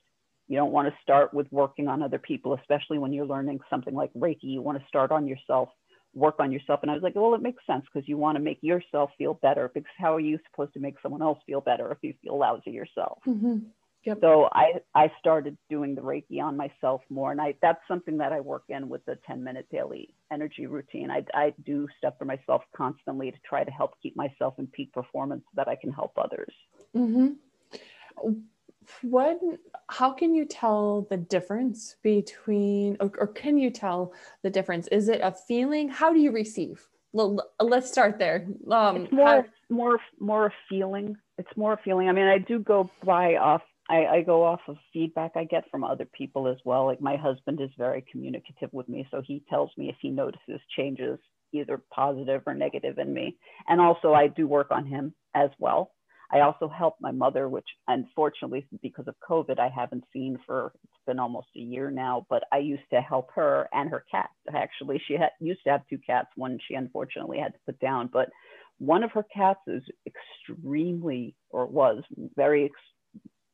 You 0.49 0.57
don't 0.57 0.73
want 0.73 0.89
to 0.89 0.95
start 1.03 1.35
with 1.35 1.47
working 1.51 1.89
on 1.89 2.03
other 2.03 2.19
people, 2.19 2.55
especially 2.55 2.99
when 2.99 3.13
you're 3.13 3.27
learning 3.27 3.61
something 3.69 3.95
like 3.95 4.13
Reiki. 4.15 4.45
You 4.45 4.63
want 4.63 4.79
to 4.79 4.89
start 4.89 5.13
on 5.13 5.27
yourself, 5.27 5.69
work 6.15 6.37
on 6.39 6.51
yourself. 6.51 6.81
And 6.83 6.91
I 6.91 6.95
was 6.95 7.03
like, 7.03 7.15
well, 7.15 7.35
it 7.35 7.43
makes 7.43 7.65
sense 7.67 7.85
because 7.93 8.09
you 8.09 8.17
want 8.17 8.37
to 8.37 8.43
make 8.43 8.59
yourself 8.63 9.11
feel 9.19 9.35
better. 9.35 9.71
Because 9.73 9.91
how 9.99 10.15
are 10.15 10.21
you 10.21 10.39
supposed 10.51 10.73
to 10.73 10.81
make 10.81 10.95
someone 11.03 11.21
else 11.21 11.39
feel 11.45 11.61
better 11.61 11.93
if 11.93 11.99
you 12.03 12.15
feel 12.23 12.39
lousy 12.39 12.71
yourself? 12.71 13.19
Mm-hmm. 13.27 13.59
Yep. 14.09 14.19
So 14.23 14.49
I, 14.53 14.73
I 14.95 15.13
started 15.19 15.59
doing 15.69 15.95
the 15.95 16.01
Reiki 16.01 16.43
on 16.43 16.57
myself 16.57 17.03
more. 17.11 17.31
And 17.31 17.41
I, 17.43 17.55
that's 17.61 17.81
something 17.87 18.17
that 18.19 18.33
I 18.33 18.41
work 18.41 18.65
in 18.71 18.89
with 18.89 19.05
the 19.05 19.19
10 19.27 19.45
minute 19.45 19.67
daily 19.71 20.15
energy 20.33 20.67
routine. 20.67 21.11
I, 21.11 21.25
I 21.35 21.53
do 21.67 21.87
stuff 21.99 22.15
for 22.19 22.25
myself 22.25 22.63
constantly 22.75 23.31
to 23.31 23.37
try 23.47 23.65
to 23.65 23.71
help 23.71 24.01
keep 24.03 24.17
myself 24.17 24.55
in 24.59 24.67
peak 24.69 24.95
performance 24.95 25.43
so 25.45 25.51
that 25.57 25.69
I 25.69 25.77
can 25.77 25.93
help 25.93 26.13
others. 26.17 26.55
Mm-hmm. 26.97 28.33
What, 29.03 29.41
how 29.91 30.13
can 30.13 30.35
you 30.35 30.47
tell 30.47 31.07
the 31.11 31.19
difference 31.19 31.97
between, 32.03 32.97
or, 33.01 33.13
or 33.19 33.27
can 33.27 33.59
you 33.59 33.69
tell 33.71 34.15
the 34.43 34.49
difference? 34.49 34.89
Is 34.89 35.11
it 35.11 35.21
a 35.23 35.33
feeling? 35.33 35.91
How 35.91 36.15
do 36.15 36.19
you 36.19 36.33
receive? 36.33 36.89
let's 37.15 37.91
start 37.91 38.19
there. 38.19 38.47
Um, 38.71 38.97
it's 38.97 39.13
more, 39.13 39.27
how- 39.27 39.45
more, 39.71 39.99
more 40.21 40.47
a 40.47 40.53
feeling. 40.69 41.17
It's 41.39 41.57
more 41.57 41.75
a 41.75 41.79
feeling. 41.79 42.09
I 42.09 42.13
mean, 42.13 42.27
I 42.27 42.39
do 42.39 42.59
go 42.59 42.91
by 43.05 43.37
off 43.37 43.63
I, 43.89 44.07
I, 44.07 44.23
go 44.23 44.45
off 44.45 44.61
of 44.69 44.77
feedback 44.93 45.33
I 45.35 45.45
get 45.45 45.65
from 45.71 45.83
other 45.83 46.07
people 46.07 46.47
as 46.47 46.59
well. 46.65 46.87
Like 46.87 47.01
my 47.01 47.17
husband 47.17 47.61
is 47.61 47.71
very 47.79 48.05
communicative 48.11 48.71
with 48.73 48.89
me, 48.89 49.07
so 49.11 49.23
he 49.25 49.43
tells 49.49 49.71
me 49.77 49.89
if 49.89 49.97
he 50.01 50.11
notices 50.11 50.61
changes, 50.77 51.19
either 51.53 51.81
positive 51.93 52.43
or 52.47 52.55
negative 52.55 52.99
in 52.99 53.13
me. 53.13 53.37
And 53.67 53.81
also, 53.81 54.13
I 54.13 54.29
do 54.29 54.47
work 54.47 54.71
on 54.71 54.85
him 54.87 55.15
as 55.35 55.51
well. 55.59 55.93
I 56.31 56.41
also 56.41 56.69
help 56.69 56.97
my 57.01 57.11
mother, 57.11 57.49
which 57.49 57.69
unfortunately, 57.87 58.67
because 58.83 59.09
of 59.09 59.15
COVID, 59.27 59.59
I 59.59 59.71
haven't 59.75 60.05
seen 60.13 60.39
for 60.47 60.73
it's 60.85 60.93
been 61.07 61.19
almost 61.19 61.49
a 61.57 61.61
year 61.61 61.91
now. 61.91 62.27
But 62.29 62.45
I 62.53 62.59
used 62.59 62.83
to 62.93 63.01
help 63.01 63.31
her 63.35 63.69
and 63.73 63.89
her 63.89 64.05
cat. 64.11 64.29
Actually, 64.55 65.01
she 65.09 65.15
had 65.15 65.31
used 65.41 65.61
to 65.65 65.71
have 65.71 65.89
two 65.89 65.99
cats. 66.07 66.29
One 66.37 66.59
she 66.69 66.75
unfortunately 66.75 67.39
had 67.39 67.55
to 67.55 67.59
put 67.65 67.81
down, 67.81 68.11
but 68.13 68.29
one 68.79 69.03
of 69.03 69.11
her 69.13 69.25
cats 69.35 69.61
is 69.67 69.83
extremely, 70.07 71.35
or 71.51 71.67
was 71.67 72.05
very 72.37 72.65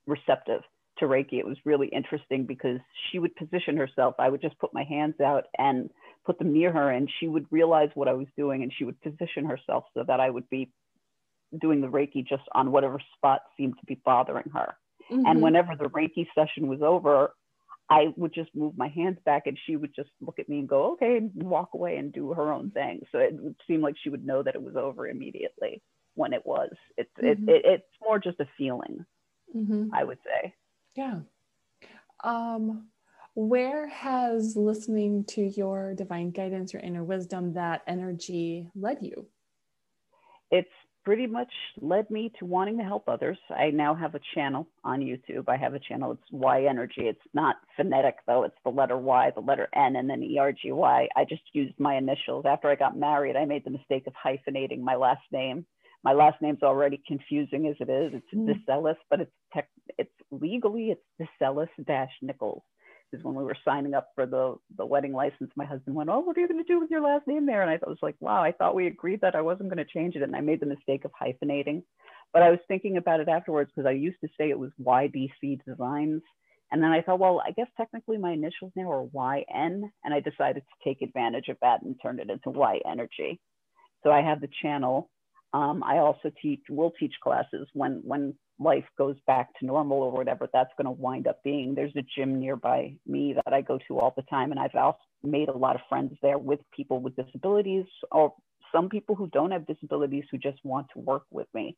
receptive 0.06 0.62
to 0.98 1.06
Reiki. 1.06 1.34
It 1.34 1.46
was 1.46 1.56
really 1.64 1.88
interesting 1.88 2.44
because 2.46 2.78
she 3.10 3.18
would 3.18 3.34
position 3.36 3.76
herself. 3.76 4.14
I 4.18 4.28
would 4.28 4.40
just 4.40 4.58
put 4.58 4.74
my 4.74 4.84
hands 4.84 5.20
out 5.20 5.44
and 5.58 5.90
put 6.24 6.38
them 6.38 6.52
near 6.52 6.72
her, 6.72 6.90
and 6.90 7.10
she 7.20 7.28
would 7.28 7.46
realize 7.50 7.90
what 7.94 8.08
I 8.08 8.12
was 8.12 8.28
doing, 8.36 8.62
and 8.62 8.72
she 8.76 8.84
would 8.84 9.00
position 9.02 9.44
herself 9.44 9.84
so 9.94 10.04
that 10.06 10.20
I 10.20 10.30
would 10.30 10.48
be 10.50 10.70
doing 11.60 11.80
the 11.80 11.88
Reiki 11.88 12.26
just 12.26 12.42
on 12.52 12.72
whatever 12.72 12.98
spot 13.16 13.42
seemed 13.56 13.74
to 13.78 13.86
be 13.86 14.00
bothering 14.04 14.50
her. 14.54 14.74
Mm-hmm. 15.10 15.26
And 15.26 15.42
whenever 15.42 15.76
the 15.76 15.90
Reiki 15.90 16.26
session 16.34 16.66
was 16.66 16.82
over, 16.82 17.32
I 17.90 18.06
would 18.16 18.32
just 18.32 18.54
move 18.54 18.76
my 18.76 18.88
hands 18.88 19.18
back 19.24 19.46
and 19.46 19.58
she 19.66 19.76
would 19.76 19.94
just 19.94 20.08
look 20.20 20.38
at 20.38 20.48
me 20.48 20.60
and 20.60 20.68
go, 20.68 20.92
okay, 20.92 21.18
and 21.18 21.30
walk 21.34 21.70
away 21.74 21.96
and 21.96 22.12
do 22.12 22.32
her 22.32 22.52
own 22.52 22.70
thing. 22.70 23.02
So 23.12 23.18
it 23.18 23.34
would 23.34 23.56
seem 23.66 23.82
like 23.82 23.94
she 24.02 24.08
would 24.08 24.26
know 24.26 24.42
that 24.42 24.54
it 24.54 24.62
was 24.62 24.76
over 24.76 25.06
immediately 25.06 25.82
when 26.14 26.32
it 26.32 26.46
was. 26.46 26.70
It's, 26.96 27.10
mm-hmm. 27.18 27.48
it, 27.48 27.56
it, 27.56 27.62
it's 27.64 27.84
more 28.02 28.18
just 28.18 28.40
a 28.40 28.48
feeling, 28.56 29.04
mm-hmm. 29.54 29.88
I 29.92 30.04
would 30.04 30.18
say. 30.24 30.54
Yeah. 30.94 31.20
Um, 32.22 32.88
where 33.34 33.88
has 33.88 34.56
listening 34.56 35.24
to 35.24 35.42
your 35.42 35.94
divine 35.94 36.30
guidance, 36.30 36.72
your 36.72 36.82
inner 36.82 37.04
wisdom, 37.04 37.54
that 37.54 37.82
energy 37.86 38.68
led 38.74 38.98
you? 39.02 39.26
It's 40.50 40.68
pretty 41.04 41.26
much 41.26 41.52
led 41.80 42.08
me 42.10 42.32
to 42.38 42.46
wanting 42.46 42.78
to 42.78 42.84
help 42.84 43.08
others. 43.08 43.36
I 43.50 43.70
now 43.70 43.94
have 43.94 44.14
a 44.14 44.20
channel 44.34 44.68
on 44.84 45.00
YouTube. 45.00 45.48
I 45.48 45.56
have 45.56 45.74
a 45.74 45.78
channel, 45.78 46.12
it's 46.12 46.30
Y 46.30 46.64
Energy. 46.64 47.02
It's 47.02 47.20
not 47.34 47.56
phonetic 47.76 48.16
though, 48.26 48.44
it's 48.44 48.56
the 48.64 48.70
letter 48.70 48.96
Y, 48.96 49.30
the 49.34 49.40
letter 49.40 49.68
N, 49.74 49.96
and 49.96 50.08
then 50.08 50.22
E 50.22 50.38
R 50.38 50.52
G 50.52 50.72
Y. 50.72 51.08
I 51.14 51.24
just 51.24 51.42
used 51.52 51.74
my 51.78 51.96
initials. 51.96 52.46
After 52.46 52.68
I 52.68 52.74
got 52.74 52.96
married, 52.96 53.36
I 53.36 53.44
made 53.44 53.64
the 53.64 53.70
mistake 53.70 54.06
of 54.06 54.14
hyphenating 54.14 54.80
my 54.80 54.96
last 54.96 55.22
name. 55.30 55.66
My 56.04 56.12
last 56.12 56.40
name's 56.42 56.62
already 56.62 57.02
confusing 57.06 57.66
as 57.66 57.76
it 57.80 57.90
is. 57.90 58.12
It's 58.14 58.34
mm. 58.34 58.94
But 59.10 59.20
it's 59.20 59.32
tech, 59.52 59.68
it's 59.98 60.12
legally 60.30 60.90
it's 60.90 61.30
DeCellis 61.40 61.68
dash 61.86 62.12
Nichols 62.22 62.62
because 63.10 63.24
when 63.24 63.34
we 63.34 63.44
were 63.44 63.56
signing 63.64 63.94
up 63.94 64.08
for 64.14 64.26
the 64.26 64.56
the 64.76 64.84
wedding 64.84 65.12
license, 65.12 65.50
my 65.56 65.64
husband 65.64 65.96
went, 65.96 66.10
"Oh, 66.10 66.20
what 66.20 66.36
are 66.36 66.40
you 66.40 66.48
going 66.48 66.62
to 66.62 66.72
do 66.72 66.80
with 66.80 66.90
your 66.90 67.00
last 67.00 67.26
name 67.26 67.46
there?" 67.46 67.62
And 67.62 67.70
I 67.70 67.78
was 67.86 67.98
like, 68.02 68.16
"Wow, 68.20 68.42
I 68.42 68.52
thought 68.52 68.74
we 68.74 68.86
agreed 68.86 69.20
that 69.22 69.34
I 69.34 69.40
wasn't 69.40 69.70
going 69.70 69.84
to 69.84 69.92
change 69.92 70.16
it." 70.16 70.22
And 70.22 70.36
I 70.36 70.40
made 70.40 70.60
the 70.60 70.66
mistake 70.66 71.04
of 71.04 71.12
hyphenating, 71.12 71.82
but 72.32 72.42
I 72.42 72.50
was 72.50 72.60
thinking 72.68 72.96
about 72.96 73.20
it 73.20 73.28
afterwards 73.28 73.70
because 73.74 73.88
I 73.88 73.92
used 73.92 74.20
to 74.22 74.28
say 74.38 74.50
it 74.50 74.58
was 74.58 74.72
YDC 74.80 75.64
Designs, 75.64 76.22
and 76.72 76.82
then 76.82 76.90
I 76.90 77.02
thought, 77.02 77.20
well, 77.20 77.40
I 77.46 77.52
guess 77.52 77.68
technically 77.76 78.18
my 78.18 78.32
initials 78.32 78.72
now 78.74 78.90
are 78.90 79.04
YN, 79.04 79.90
and 80.04 80.14
I 80.14 80.20
decided 80.20 80.62
to 80.62 80.88
take 80.88 81.02
advantage 81.02 81.48
of 81.48 81.56
that 81.62 81.82
and 81.82 81.94
turn 82.02 82.18
it 82.18 82.30
into 82.30 82.50
Y 82.50 82.80
Energy. 82.84 83.40
So 84.02 84.10
I 84.10 84.22
have 84.22 84.40
the 84.40 84.50
channel. 84.60 85.08
Um, 85.54 85.84
I 85.84 85.98
also 85.98 86.32
teach, 86.42 86.62
will 86.68 86.92
teach 86.98 87.14
classes 87.22 87.68
when 87.74 88.02
when 88.04 88.34
life 88.58 88.84
goes 88.98 89.16
back 89.26 89.48
to 89.58 89.66
normal 89.66 89.98
or 89.98 90.10
whatever 90.10 90.48
that's 90.52 90.70
going 90.76 90.84
to 90.84 91.02
wind 91.02 91.26
up 91.28 91.42
being. 91.44 91.74
There's 91.74 91.94
a 91.96 92.04
gym 92.16 92.40
nearby 92.40 92.96
me 93.06 93.34
that 93.34 93.52
I 93.52 93.60
go 93.60 93.78
to 93.88 93.98
all 94.00 94.12
the 94.16 94.22
time, 94.22 94.50
and 94.50 94.58
I've 94.58 94.74
also 94.74 94.98
made 95.22 95.48
a 95.48 95.56
lot 95.56 95.76
of 95.76 95.82
friends 95.88 96.12
there 96.22 96.38
with 96.38 96.58
people 96.76 97.00
with 97.00 97.16
disabilities 97.16 97.86
or 98.10 98.34
some 98.72 98.88
people 98.88 99.14
who 99.14 99.28
don't 99.28 99.52
have 99.52 99.66
disabilities 99.66 100.24
who 100.30 100.38
just 100.38 100.58
want 100.64 100.88
to 100.92 100.98
work 100.98 101.24
with 101.30 101.46
me 101.54 101.76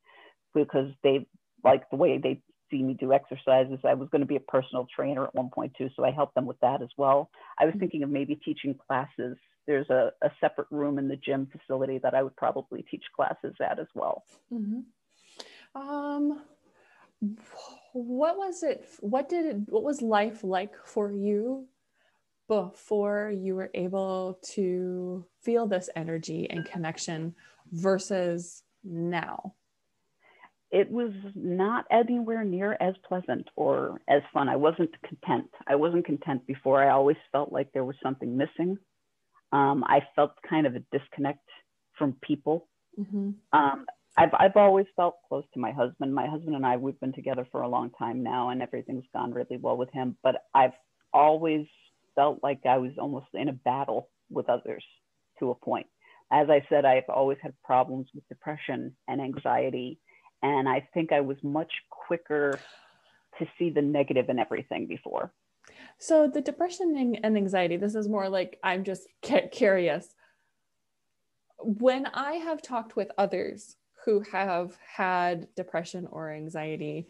because 0.54 0.90
they 1.02 1.26
like 1.62 1.88
the 1.90 1.96
way 1.96 2.18
they 2.18 2.40
see 2.70 2.82
me 2.82 2.94
do 2.94 3.12
exercises. 3.12 3.78
I 3.84 3.94
was 3.94 4.08
going 4.10 4.20
to 4.20 4.26
be 4.26 4.36
a 4.36 4.40
personal 4.40 4.86
trainer 4.94 5.24
at 5.24 5.34
one 5.34 5.50
point 5.54 5.72
too, 5.76 5.90
so 5.94 6.04
I 6.04 6.10
helped 6.10 6.34
them 6.34 6.46
with 6.46 6.58
that 6.60 6.82
as 6.82 6.88
well. 6.96 7.30
I 7.58 7.64
was 7.64 7.72
mm-hmm. 7.72 7.80
thinking 7.80 8.02
of 8.02 8.10
maybe 8.10 8.36
teaching 8.36 8.74
classes. 8.86 9.36
There's 9.66 9.88
a, 9.90 10.12
a 10.22 10.30
separate 10.40 10.68
room 10.70 10.98
in 10.98 11.08
the 11.08 11.16
gym 11.16 11.48
facility 11.50 11.98
that 11.98 12.14
I 12.14 12.22
would 12.22 12.36
probably 12.36 12.84
teach 12.90 13.04
classes 13.14 13.54
at 13.60 13.78
as 13.78 13.88
well. 13.94 14.24
Mm-hmm. 14.52 14.80
Um, 15.80 16.42
what 17.92 18.36
was 18.36 18.62
it 18.62 18.86
what 19.00 19.28
did 19.28 19.46
it 19.46 19.56
what 19.68 19.82
was 19.82 20.02
life 20.02 20.44
like 20.44 20.74
for 20.84 21.10
you 21.10 21.66
before 22.48 23.32
you 23.34 23.56
were 23.56 23.70
able 23.74 24.38
to 24.40 25.24
feel 25.42 25.66
this 25.66 25.88
energy 25.96 26.48
and 26.48 26.64
connection 26.64 27.34
versus 27.72 28.62
now? 28.84 29.54
It 30.70 30.90
was 30.90 31.12
not 31.34 31.86
anywhere 31.90 32.44
near 32.44 32.76
as 32.80 32.94
pleasant 33.08 33.48
or 33.56 34.00
as 34.08 34.22
fun. 34.32 34.48
I 34.48 34.56
wasn't 34.56 34.90
content. 35.02 35.50
I 35.66 35.76
wasn't 35.76 36.04
content 36.04 36.46
before. 36.46 36.82
I 36.82 36.90
always 36.90 37.16
felt 37.32 37.52
like 37.52 37.72
there 37.72 37.84
was 37.84 37.96
something 38.02 38.36
missing 38.36 38.76
um, 39.56 39.84
i 39.86 39.98
felt 40.14 40.32
kind 40.48 40.66
of 40.66 40.74
a 40.76 40.82
disconnect 40.96 41.46
from 41.98 42.16
people 42.22 42.68
mm-hmm. 42.98 43.30
um, 43.52 43.86
I've 44.16 44.30
I've 44.38 44.56
always 44.56 44.86
felt 44.96 45.16
close 45.28 45.44
to 45.52 45.60
my 45.60 45.72
husband. 45.72 46.14
My 46.14 46.26
husband 46.26 46.56
and 46.56 46.64
I 46.64 46.76
we've 46.76 46.98
been 47.00 47.12
together 47.12 47.46
for 47.52 47.60
a 47.62 47.68
long 47.68 47.90
time 47.98 48.22
now, 48.22 48.48
and 48.50 48.62
everything's 48.62 49.04
gone 49.14 49.32
really 49.32 49.58
well 49.58 49.76
with 49.76 49.90
him. 49.92 50.16
But 50.22 50.36
I've 50.54 50.72
always 51.12 51.66
felt 52.14 52.40
like 52.42 52.60
I 52.66 52.78
was 52.78 52.92
almost 52.98 53.26
in 53.34 53.48
a 53.48 53.52
battle 53.52 54.08
with 54.30 54.48
others 54.48 54.84
to 55.38 55.50
a 55.50 55.54
point. 55.54 55.86
As 56.32 56.48
I 56.50 56.66
said, 56.68 56.84
I've 56.84 57.08
always 57.08 57.38
had 57.42 57.54
problems 57.62 58.08
with 58.14 58.26
depression 58.28 58.96
and 59.06 59.20
anxiety, 59.20 60.00
and 60.42 60.68
I 60.68 60.88
think 60.94 61.12
I 61.12 61.20
was 61.20 61.36
much 61.42 61.70
quicker 61.90 62.58
to 63.38 63.46
see 63.58 63.70
the 63.70 63.82
negative 63.82 64.28
in 64.30 64.38
everything 64.38 64.86
before. 64.86 65.30
So 65.98 66.28
the 66.28 66.40
depression 66.40 67.18
and 67.22 67.36
anxiety. 67.36 67.76
This 67.76 67.94
is 67.94 68.08
more 68.08 68.28
like 68.28 68.58
I'm 68.62 68.84
just 68.84 69.08
curious. 69.50 70.14
When 71.58 72.06
I 72.06 72.34
have 72.34 72.62
talked 72.62 72.96
with 72.96 73.10
others 73.16 73.76
who 74.04 74.20
have 74.20 74.76
had 74.86 75.48
depression 75.56 76.06
or 76.10 76.30
anxiety, 76.30 77.06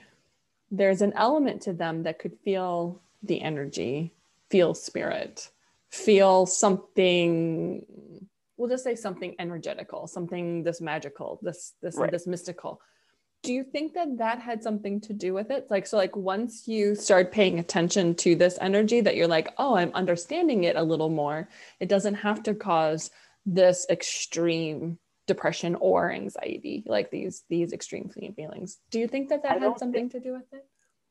there's 0.70 1.02
an 1.02 1.12
element 1.14 1.62
to 1.62 1.72
them 1.72 2.04
that 2.04 2.18
could 2.18 2.36
feel 2.44 3.00
the 3.22 3.40
energy, 3.42 4.12
feel 4.50 4.72
spirit, 4.74 5.50
feel 5.90 6.46
something. 6.46 7.84
We'll 8.56 8.70
just 8.70 8.84
say 8.84 8.94
something 8.94 9.34
energetical, 9.38 10.06
something 10.06 10.62
this 10.62 10.80
magical, 10.80 11.38
this 11.42 11.74
this 11.82 11.96
right. 11.96 12.10
this 12.10 12.26
mystical. 12.26 12.80
Do 13.46 13.52
you 13.52 13.64
think 13.64 13.94
that 13.94 14.18
that 14.18 14.40
had 14.40 14.62
something 14.62 15.00
to 15.02 15.12
do 15.12 15.32
with 15.32 15.50
it? 15.50 15.68
Like 15.70 15.86
so, 15.86 15.96
like 15.96 16.16
once 16.16 16.66
you 16.66 16.94
start 16.94 17.30
paying 17.30 17.58
attention 17.58 18.14
to 18.16 18.34
this 18.34 18.58
energy, 18.60 19.00
that 19.00 19.14
you're 19.14 19.28
like, 19.28 19.54
oh, 19.56 19.76
I'm 19.76 19.92
understanding 19.94 20.64
it 20.64 20.76
a 20.76 20.82
little 20.82 21.10
more. 21.10 21.48
It 21.78 21.88
doesn't 21.88 22.14
have 22.14 22.42
to 22.44 22.54
cause 22.54 23.10
this 23.46 23.86
extreme 23.88 24.98
depression 25.26 25.74
or 25.76 26.10
anxiety 26.12 26.84
like 26.86 27.10
these 27.10 27.42
these 27.48 27.72
extreme 27.72 28.08
feelings 28.36 28.78
do 28.90 29.00
you 29.00 29.08
think 29.08 29.28
that 29.28 29.42
that 29.42 29.60
had 29.60 29.78
something 29.78 30.08
think, 30.08 30.12
to 30.12 30.20
do 30.20 30.32
with 30.32 30.44
it 30.52 30.64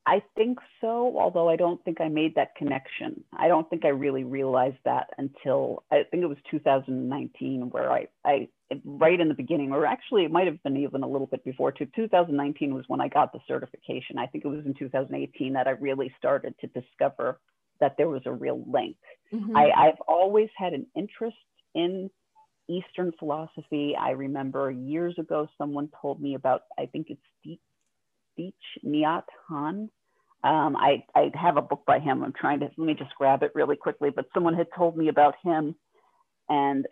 i 0.06 0.24
think 0.36 0.58
so 0.80 1.14
although 1.20 1.50
i 1.50 1.56
don't 1.58 1.84
think 1.84 2.00
i 2.00 2.08
made 2.08 2.34
that 2.36 2.56
connection 2.56 3.24
i 3.38 3.48
don't 3.48 3.70
think 3.70 3.84
i 3.84 3.90
really 3.90 4.24
realized 4.24 4.78
that 4.86 5.10
until 5.18 5.84
i 5.92 6.04
think 6.10 6.24
it 6.24 6.28
was 6.28 6.38
2019 6.50 7.70
where 7.72 7.92
i 7.92 8.08
i 8.24 8.48
right 8.84 9.20
in 9.20 9.28
the 9.28 9.36
beginning 9.36 9.72
or 9.72 9.86
actually 9.86 10.26
it 10.26 10.32
might 10.32 10.48
have 10.48 10.62
been 10.64 10.78
even 10.78 11.04
a 11.04 11.08
little 11.08 11.28
bit 11.28 11.44
before 11.44 11.72
too 11.72 11.88
2019 11.96 12.74
was 12.74 12.84
when 12.88 13.00
i 13.00 13.08
got 13.08 13.32
the 13.32 13.40
certification 13.48 14.18
i 14.18 14.26
think 14.26 14.44
it 14.44 14.48
was 14.48 14.66
in 14.66 14.74
2018 14.74 15.54
that 15.54 15.68
i 15.68 15.72
really 15.72 16.14
started 16.18 16.54
to 16.60 16.68
discover 16.68 17.40
that 17.80 17.96
there 17.98 18.10
was 18.10 18.24
a 18.26 18.32
real 18.32 18.64
link 18.68 18.98
mm-hmm. 19.34 19.56
I, 19.56 19.70
i've 19.72 20.02
always 20.08 20.50
had 20.58 20.74
an 20.74 20.88
interest 20.96 21.38
in 21.76 22.10
Eastern 22.68 23.12
philosophy. 23.20 23.96
I 24.00 24.12
remember 24.12 24.72
years 24.72 25.16
ago, 25.20 25.48
someone 25.58 25.90
told 26.02 26.22
me 26.22 26.36
about, 26.36 26.64
I 26.78 26.88
think 26.88 27.08
it's 27.10 27.60
Thich 28.38 28.54
Nhat 28.86 29.24
Hanh. 29.50 29.90
Um, 30.44 30.76
I, 30.76 31.04
I 31.16 31.32
have 31.34 31.58
a 31.58 31.62
book 31.62 31.84
by 31.88 32.00
him. 32.00 32.24
I'm 32.24 32.34
trying 32.34 32.60
to, 32.60 32.70
let 32.78 32.86
me 32.86 32.94
just 32.94 33.16
grab 33.18 33.44
it 33.44 33.52
really 33.56 33.76
quickly, 33.76 34.10
but 34.10 34.26
someone 34.34 34.54
had 34.54 34.68
told 34.76 34.96
me 34.98 35.08
about 35.08 35.36
him 35.44 35.76
and 36.50 36.86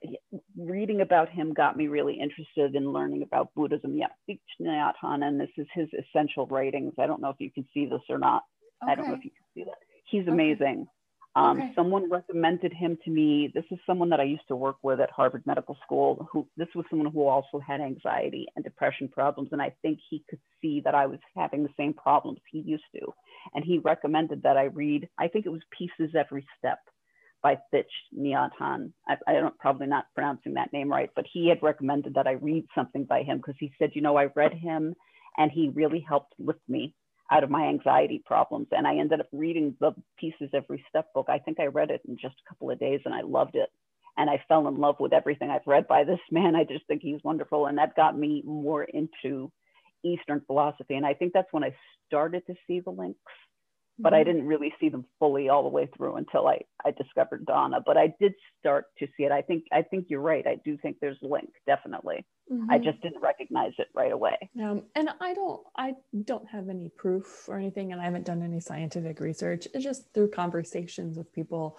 reading 0.57 1.01
about 1.01 1.29
him 1.29 1.53
got 1.53 1.77
me 1.77 1.87
really 1.87 2.19
interested 2.19 2.75
in 2.75 2.91
learning 2.91 3.21
about 3.23 3.53
Buddhism. 3.55 3.95
Yeah, 3.95 4.07
Thich 4.29 4.39
and 4.59 5.39
this 5.39 5.49
is 5.57 5.67
his 5.73 5.87
essential 5.93 6.47
writings. 6.47 6.93
I 6.99 7.05
don't 7.05 7.21
know 7.21 7.29
if 7.29 7.39
you 7.39 7.51
can 7.51 7.67
see 7.73 7.85
this 7.85 8.01
or 8.09 8.17
not. 8.17 8.43
Okay. 8.83 8.91
I 8.91 8.95
don't 8.95 9.07
know 9.07 9.15
if 9.15 9.23
you 9.23 9.31
can 9.31 9.45
see 9.53 9.63
that. 9.63 9.77
He's 10.05 10.27
amazing. 10.27 10.87
Um, 11.35 11.57
okay. 11.57 11.71
Someone 11.75 12.11
recommended 12.11 12.73
him 12.73 12.97
to 13.05 13.09
me. 13.09 13.51
This 13.53 13.63
is 13.71 13.79
someone 13.87 14.09
that 14.09 14.19
I 14.19 14.23
used 14.23 14.47
to 14.49 14.55
work 14.55 14.77
with 14.83 14.99
at 14.99 15.09
Harvard 15.09 15.43
Medical 15.45 15.75
School. 15.83 16.27
Who 16.31 16.47
this 16.57 16.67
was 16.75 16.85
someone 16.89 17.11
who 17.11 17.27
also 17.27 17.59
had 17.59 17.81
anxiety 17.81 18.45
and 18.55 18.63
depression 18.63 19.07
problems, 19.07 19.49
and 19.51 19.61
I 19.61 19.73
think 19.81 19.99
he 20.09 20.23
could 20.29 20.39
see 20.61 20.81
that 20.85 20.93
I 20.93 21.07
was 21.07 21.19
having 21.35 21.63
the 21.63 21.73
same 21.77 21.93
problems 21.93 22.39
he 22.51 22.59
used 22.59 22.83
to, 22.95 23.13
and 23.55 23.65
he 23.65 23.79
recommended 23.79 24.43
that 24.43 24.57
I 24.57 24.65
read. 24.65 25.09
I 25.17 25.27
think 25.27 25.45
it 25.45 25.51
was 25.51 25.61
Peace 25.75 25.91
Is 25.99 26.13
Every 26.15 26.45
Step 26.59 26.79
by 27.43 27.57
Nhat 28.17 28.51
Hanh. 28.59 28.91
I, 29.07 29.17
I 29.27 29.33
don't 29.33 29.57
probably 29.59 29.87
not 29.87 30.07
pronouncing 30.15 30.55
that 30.55 30.73
name 30.73 30.89
right, 30.89 31.11
but 31.15 31.25
he 31.31 31.49
had 31.49 31.61
recommended 31.61 32.15
that 32.15 32.27
I 32.27 32.33
read 32.33 32.65
something 32.75 33.05
by 33.05 33.23
him 33.23 33.37
because 33.37 33.55
he 33.59 33.73
said, 33.79 33.91
you 33.93 34.01
know, 34.01 34.17
I 34.17 34.27
read 34.35 34.53
him 34.53 34.95
And 35.37 35.51
he 35.51 35.69
really 35.69 36.05
helped 36.07 36.33
lift 36.39 36.61
me 36.69 36.95
out 37.31 37.43
of 37.43 37.51
my 37.51 37.67
anxiety 37.67 38.23
problems. 38.25 38.67
And 38.71 38.87
I 38.87 38.97
ended 38.97 39.19
up 39.21 39.27
reading 39.33 39.75
the 39.79 39.93
Peace 40.19 40.35
Is 40.41 40.51
Every 40.53 40.83
Step 40.89 41.13
book. 41.13 41.27
I 41.29 41.39
think 41.39 41.59
I 41.59 41.67
read 41.67 41.91
it 41.91 42.01
in 42.07 42.17
just 42.17 42.35
a 42.45 42.49
couple 42.49 42.71
of 42.71 42.79
days 42.79 43.01
and 43.05 43.13
I 43.13 43.21
loved 43.21 43.55
it. 43.55 43.69
And 44.17 44.29
I 44.29 44.43
fell 44.47 44.67
in 44.67 44.77
love 44.77 44.97
with 44.99 45.13
everything 45.13 45.49
I've 45.49 45.67
read 45.67 45.87
by 45.87 46.03
this 46.03 46.19
man. 46.31 46.55
I 46.55 46.63
just 46.63 46.87
think 46.87 47.01
he's 47.03 47.23
wonderful. 47.23 47.67
And 47.67 47.77
that 47.77 47.95
got 47.95 48.17
me 48.17 48.43
more 48.45 48.83
into 48.83 49.51
Eastern 50.03 50.41
philosophy. 50.47 50.95
And 50.95 51.05
I 51.05 51.13
think 51.13 51.33
that's 51.33 51.51
when 51.51 51.63
I 51.63 51.75
started 52.07 52.45
to 52.47 52.55
see 52.67 52.81
the 52.81 52.91
links 52.91 53.19
but 53.99 54.13
I 54.13 54.17
mm-hmm. 54.17 54.31
didn't 54.31 54.47
really 54.47 54.73
see 54.79 54.89
them 54.89 55.05
fully 55.19 55.49
all 55.49 55.63
the 55.63 55.69
way 55.69 55.87
through 55.95 56.15
until 56.15 56.47
I, 56.47 56.61
I 56.83 56.91
discovered 56.91 57.45
Donna. 57.45 57.79
But 57.85 57.97
I 57.97 58.13
did 58.19 58.33
start 58.59 58.85
to 58.99 59.07
see 59.15 59.23
it. 59.23 59.31
I 59.31 59.41
think 59.41 59.65
I 59.71 59.83
think 59.83 60.07
you're 60.09 60.21
right. 60.21 60.45
I 60.47 60.57
do 60.65 60.77
think 60.77 60.97
there's 60.99 61.17
a 61.23 61.27
link, 61.27 61.49
definitely. 61.67 62.25
Mm-hmm. 62.51 62.71
I 62.71 62.79
just 62.79 63.01
didn't 63.01 63.21
recognize 63.21 63.73
it 63.77 63.87
right 63.93 64.11
away. 64.11 64.35
Um, 64.61 64.83
and 64.95 65.09
I 65.21 65.33
don't 65.33 65.61
I 65.77 65.93
don't 66.25 66.47
have 66.49 66.69
any 66.69 66.89
proof 66.89 67.47
or 67.47 67.57
anything, 67.57 67.91
and 67.91 68.01
I 68.01 68.05
haven't 68.05 68.25
done 68.25 68.41
any 68.41 68.59
scientific 68.59 69.19
research. 69.19 69.67
It's 69.73 69.83
just 69.83 70.11
through 70.13 70.31
conversations 70.31 71.17
with 71.17 71.31
people 71.31 71.77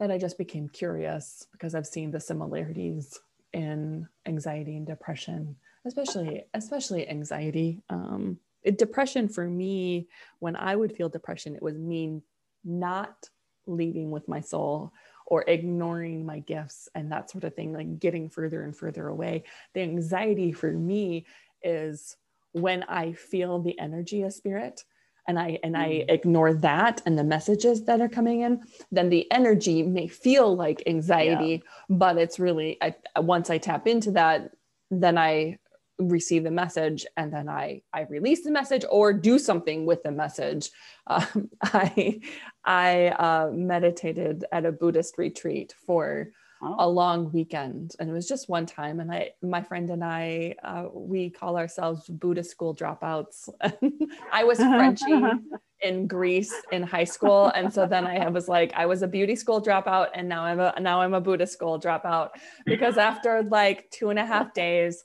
that 0.00 0.10
I 0.10 0.18
just 0.18 0.38
became 0.38 0.68
curious 0.68 1.46
because 1.52 1.74
I've 1.74 1.86
seen 1.86 2.10
the 2.10 2.20
similarities 2.20 3.18
in 3.52 4.08
anxiety 4.26 4.76
and 4.76 4.86
depression, 4.86 5.56
especially 5.86 6.44
especially 6.52 7.08
anxiety. 7.08 7.80
Um, 7.88 8.38
depression 8.70 9.28
for 9.28 9.48
me, 9.48 10.08
when 10.38 10.56
I 10.56 10.76
would 10.76 10.94
feel 10.96 11.08
depression, 11.08 11.54
it 11.54 11.62
was 11.62 11.76
me 11.76 12.20
not 12.64 13.28
leading 13.66 14.10
with 14.10 14.28
my 14.28 14.40
soul 14.40 14.92
or 15.26 15.44
ignoring 15.46 16.26
my 16.26 16.38
gifts 16.40 16.88
and 16.94 17.10
that 17.10 17.30
sort 17.30 17.44
of 17.44 17.54
thing, 17.54 17.72
like 17.72 17.98
getting 17.98 18.28
further 18.28 18.62
and 18.62 18.76
further 18.76 19.08
away. 19.08 19.44
The 19.74 19.80
anxiety 19.80 20.52
for 20.52 20.70
me 20.70 21.26
is 21.62 22.16
when 22.52 22.82
I 22.84 23.12
feel 23.12 23.60
the 23.60 23.78
energy 23.78 24.22
of 24.22 24.32
spirit 24.32 24.84
and 25.26 25.38
I 25.38 25.58
and 25.62 25.76
I 25.76 25.88
mm. 25.88 26.04
ignore 26.10 26.52
that 26.54 27.00
and 27.06 27.18
the 27.18 27.24
messages 27.24 27.84
that 27.84 28.00
are 28.00 28.08
coming 28.08 28.42
in, 28.42 28.62
then 28.92 29.08
the 29.08 29.30
energy 29.32 29.82
may 29.82 30.06
feel 30.06 30.54
like 30.54 30.82
anxiety, 30.86 31.62
yeah. 31.64 31.96
but 31.96 32.18
it's 32.18 32.38
really 32.38 32.76
I, 32.82 32.94
once 33.16 33.48
I 33.48 33.58
tap 33.58 33.86
into 33.86 34.10
that, 34.12 34.50
then 34.90 35.16
I 35.16 35.58
receive 35.98 36.44
the 36.44 36.50
message 36.50 37.06
and 37.16 37.32
then 37.32 37.48
I 37.48 37.82
I 37.92 38.02
release 38.02 38.42
the 38.42 38.50
message 38.50 38.84
or 38.90 39.12
do 39.12 39.38
something 39.38 39.86
with 39.86 40.02
the 40.02 40.12
message. 40.12 40.70
Um, 41.06 41.50
I 41.62 42.22
I 42.64 43.08
uh, 43.08 43.50
meditated 43.52 44.46
at 44.50 44.64
a 44.64 44.72
Buddhist 44.72 45.18
retreat 45.18 45.74
for 45.86 46.30
oh. 46.62 46.76
a 46.78 46.88
long 46.88 47.30
weekend 47.30 47.92
and 48.00 48.08
it 48.08 48.12
was 48.14 48.26
just 48.26 48.48
one 48.48 48.64
time 48.64 49.00
and 49.00 49.12
I 49.12 49.32
my 49.42 49.60
friend 49.60 49.90
and 49.90 50.02
I 50.02 50.54
uh, 50.64 50.86
we 50.90 51.28
call 51.28 51.58
ourselves 51.58 52.08
Buddhist 52.08 52.50
school 52.50 52.74
dropouts. 52.74 53.50
I 54.32 54.44
was 54.44 54.56
Frenchy 54.56 55.22
in 55.82 56.06
Grease 56.06 56.54
in 56.72 56.82
high 56.82 57.04
school 57.04 57.48
and 57.48 57.70
so 57.70 57.86
then 57.86 58.06
I 58.06 58.30
was 58.30 58.48
like 58.48 58.72
I 58.74 58.86
was 58.86 59.02
a 59.02 59.08
beauty 59.08 59.36
school 59.36 59.62
dropout 59.62 60.08
and 60.14 60.26
now 60.26 60.44
I'm 60.44 60.58
a 60.58 60.72
now 60.80 61.02
I'm 61.02 61.12
a 61.12 61.20
Buddhist 61.20 61.52
school 61.52 61.78
dropout 61.78 62.30
because 62.64 62.96
after 62.96 63.42
like 63.42 63.90
two 63.90 64.08
and 64.08 64.18
a 64.18 64.24
half 64.24 64.54
days 64.54 65.04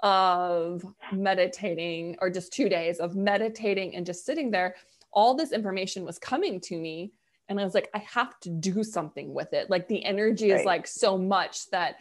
of 0.00 0.84
meditating 1.12 2.16
or 2.20 2.30
just 2.30 2.52
two 2.52 2.68
days 2.68 2.98
of 2.98 3.16
meditating 3.16 3.96
and 3.96 4.04
just 4.04 4.24
sitting 4.24 4.50
there, 4.50 4.74
all 5.12 5.34
this 5.34 5.52
information 5.52 6.04
was 6.04 6.18
coming 6.18 6.60
to 6.60 6.76
me. 6.76 7.12
And 7.48 7.60
I 7.60 7.64
was 7.64 7.74
like, 7.74 7.88
I 7.94 7.98
have 7.98 8.38
to 8.40 8.50
do 8.50 8.82
something 8.84 9.32
with 9.32 9.52
it. 9.52 9.70
Like 9.70 9.88
the 9.88 10.04
energy 10.04 10.50
right. 10.50 10.60
is 10.60 10.66
like 10.66 10.86
so 10.86 11.16
much 11.16 11.70
that 11.70 11.96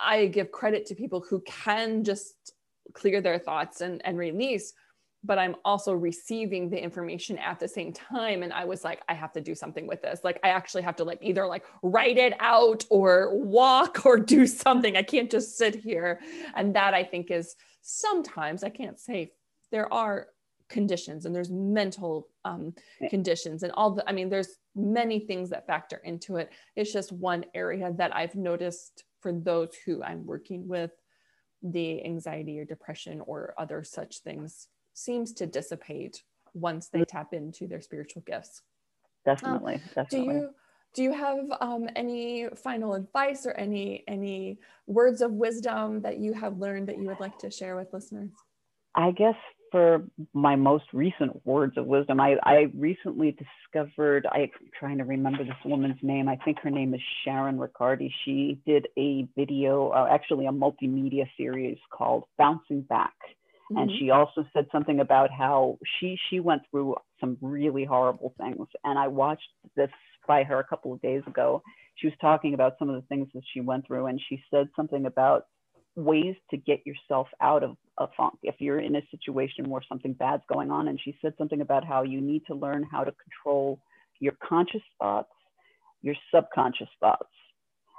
I 0.00 0.26
give 0.26 0.50
credit 0.50 0.86
to 0.86 0.94
people 0.94 1.24
who 1.28 1.40
can 1.40 2.04
just 2.04 2.54
clear 2.94 3.20
their 3.20 3.38
thoughts 3.38 3.80
and, 3.80 4.00
and 4.04 4.16
release 4.16 4.72
but 5.24 5.38
I'm 5.38 5.56
also 5.64 5.92
receiving 5.92 6.70
the 6.70 6.80
information 6.82 7.38
at 7.38 7.58
the 7.58 7.68
same 7.68 7.92
time. 7.92 8.42
And 8.42 8.52
I 8.52 8.64
was 8.64 8.84
like, 8.84 9.02
I 9.08 9.14
have 9.14 9.32
to 9.32 9.40
do 9.40 9.54
something 9.54 9.86
with 9.86 10.00
this. 10.00 10.20
Like, 10.22 10.38
I 10.44 10.50
actually 10.50 10.82
have 10.82 10.96
to 10.96 11.04
like 11.04 11.18
either 11.22 11.46
like 11.46 11.64
write 11.82 12.18
it 12.18 12.34
out 12.40 12.84
or 12.88 13.34
walk 13.34 14.02
or 14.06 14.18
do 14.18 14.46
something. 14.46 14.96
I 14.96 15.02
can't 15.02 15.30
just 15.30 15.56
sit 15.56 15.74
here. 15.74 16.20
And 16.54 16.74
that 16.76 16.94
I 16.94 17.02
think 17.02 17.30
is 17.30 17.56
sometimes, 17.82 18.62
I 18.62 18.70
can't 18.70 18.98
say 18.98 19.32
there 19.72 19.92
are 19.92 20.28
conditions 20.68 21.24
and 21.24 21.34
there's 21.34 21.50
mental 21.50 22.28
um, 22.44 22.74
conditions 23.08 23.62
and 23.62 23.72
all 23.72 23.90
the, 23.92 24.08
I 24.08 24.12
mean, 24.12 24.28
there's 24.28 24.56
many 24.76 25.18
things 25.18 25.50
that 25.50 25.66
factor 25.66 25.96
into 26.04 26.36
it. 26.36 26.50
It's 26.76 26.92
just 26.92 27.10
one 27.10 27.44
area 27.54 27.92
that 27.96 28.14
I've 28.14 28.34
noticed 28.34 29.04
for 29.20 29.32
those 29.32 29.70
who 29.84 30.02
I'm 30.02 30.24
working 30.26 30.68
with 30.68 30.92
the 31.62 32.04
anxiety 32.04 32.60
or 32.60 32.64
depression 32.64 33.20
or 33.26 33.54
other 33.58 33.82
such 33.82 34.20
things 34.20 34.68
seems 34.98 35.32
to 35.34 35.46
dissipate 35.46 36.22
once 36.54 36.88
they 36.88 37.04
tap 37.04 37.32
into 37.32 37.66
their 37.66 37.80
spiritual 37.80 38.22
gifts. 38.22 38.62
Definitely, 39.24 39.74
um, 39.74 39.80
definitely. 39.94 40.34
Do 40.34 40.40
you 40.40 40.50
do 40.94 41.02
you 41.02 41.12
have 41.12 41.44
um, 41.60 41.88
any 41.96 42.48
final 42.56 42.94
advice 42.94 43.46
or 43.46 43.52
any 43.52 44.04
any 44.08 44.58
words 44.86 45.20
of 45.20 45.32
wisdom 45.32 46.00
that 46.02 46.18
you 46.18 46.32
have 46.32 46.58
learned 46.58 46.88
that 46.88 46.98
you 46.98 47.06
would 47.06 47.20
like 47.20 47.38
to 47.38 47.50
share 47.50 47.76
with 47.76 47.92
listeners? 47.92 48.30
I 48.94 49.12
guess 49.12 49.36
for 49.70 50.04
my 50.32 50.56
most 50.56 50.84
recent 50.92 51.44
words 51.46 51.76
of 51.76 51.86
wisdom, 51.86 52.20
I, 52.20 52.36
I 52.42 52.66
recently 52.74 53.36
discovered, 53.72 54.26
I'm 54.32 54.48
trying 54.78 54.98
to 54.98 55.04
remember 55.04 55.44
this 55.44 55.54
woman's 55.64 55.98
name. 56.02 56.28
I 56.28 56.36
think 56.36 56.58
her 56.60 56.70
name 56.70 56.94
is 56.94 57.00
Sharon 57.24 57.58
Riccardi. 57.58 58.12
She 58.24 58.58
did 58.66 58.88
a 58.98 59.28
video, 59.36 59.90
uh, 59.90 60.08
actually 60.10 60.46
a 60.46 60.50
multimedia 60.50 61.28
series 61.36 61.78
called 61.92 62.24
Bouncing 62.38 62.80
Back. 62.80 63.14
Mm-hmm. 63.70 63.78
And 63.78 63.90
she 63.98 64.10
also 64.10 64.46
said 64.52 64.66
something 64.72 65.00
about 65.00 65.30
how 65.30 65.78
she 65.98 66.18
she 66.30 66.40
went 66.40 66.62
through 66.70 66.96
some 67.20 67.36
really 67.42 67.84
horrible 67.84 68.34
things. 68.40 68.66
And 68.84 68.98
I 68.98 69.08
watched 69.08 69.48
this 69.76 69.90
by 70.26 70.44
her 70.44 70.58
a 70.58 70.64
couple 70.64 70.92
of 70.92 71.02
days 71.02 71.22
ago. 71.26 71.62
She 71.96 72.06
was 72.06 72.14
talking 72.20 72.54
about 72.54 72.74
some 72.78 72.88
of 72.88 72.94
the 72.94 73.06
things 73.08 73.28
that 73.34 73.42
she 73.52 73.60
went 73.60 73.86
through, 73.86 74.06
and 74.06 74.20
she 74.28 74.42
said 74.50 74.68
something 74.76 75.06
about 75.06 75.44
ways 75.96 76.36
to 76.50 76.56
get 76.56 76.86
yourself 76.86 77.26
out 77.40 77.64
of 77.64 77.76
a 77.98 78.06
funk 78.16 78.34
if 78.42 78.54
you're 78.60 78.78
in 78.78 78.94
a 78.94 79.02
situation 79.10 79.68
where 79.68 79.82
something 79.88 80.12
bad's 80.12 80.44
going 80.52 80.70
on. 80.70 80.88
And 80.88 81.00
she 81.02 81.16
said 81.20 81.34
something 81.36 81.60
about 81.60 81.84
how 81.84 82.02
you 82.02 82.20
need 82.20 82.42
to 82.46 82.54
learn 82.54 82.84
how 82.90 83.02
to 83.04 83.12
control 83.12 83.80
your 84.20 84.34
conscious 84.42 84.82
thoughts, 85.00 85.32
your 86.02 86.14
subconscious 86.32 86.88
thoughts. 87.00 87.28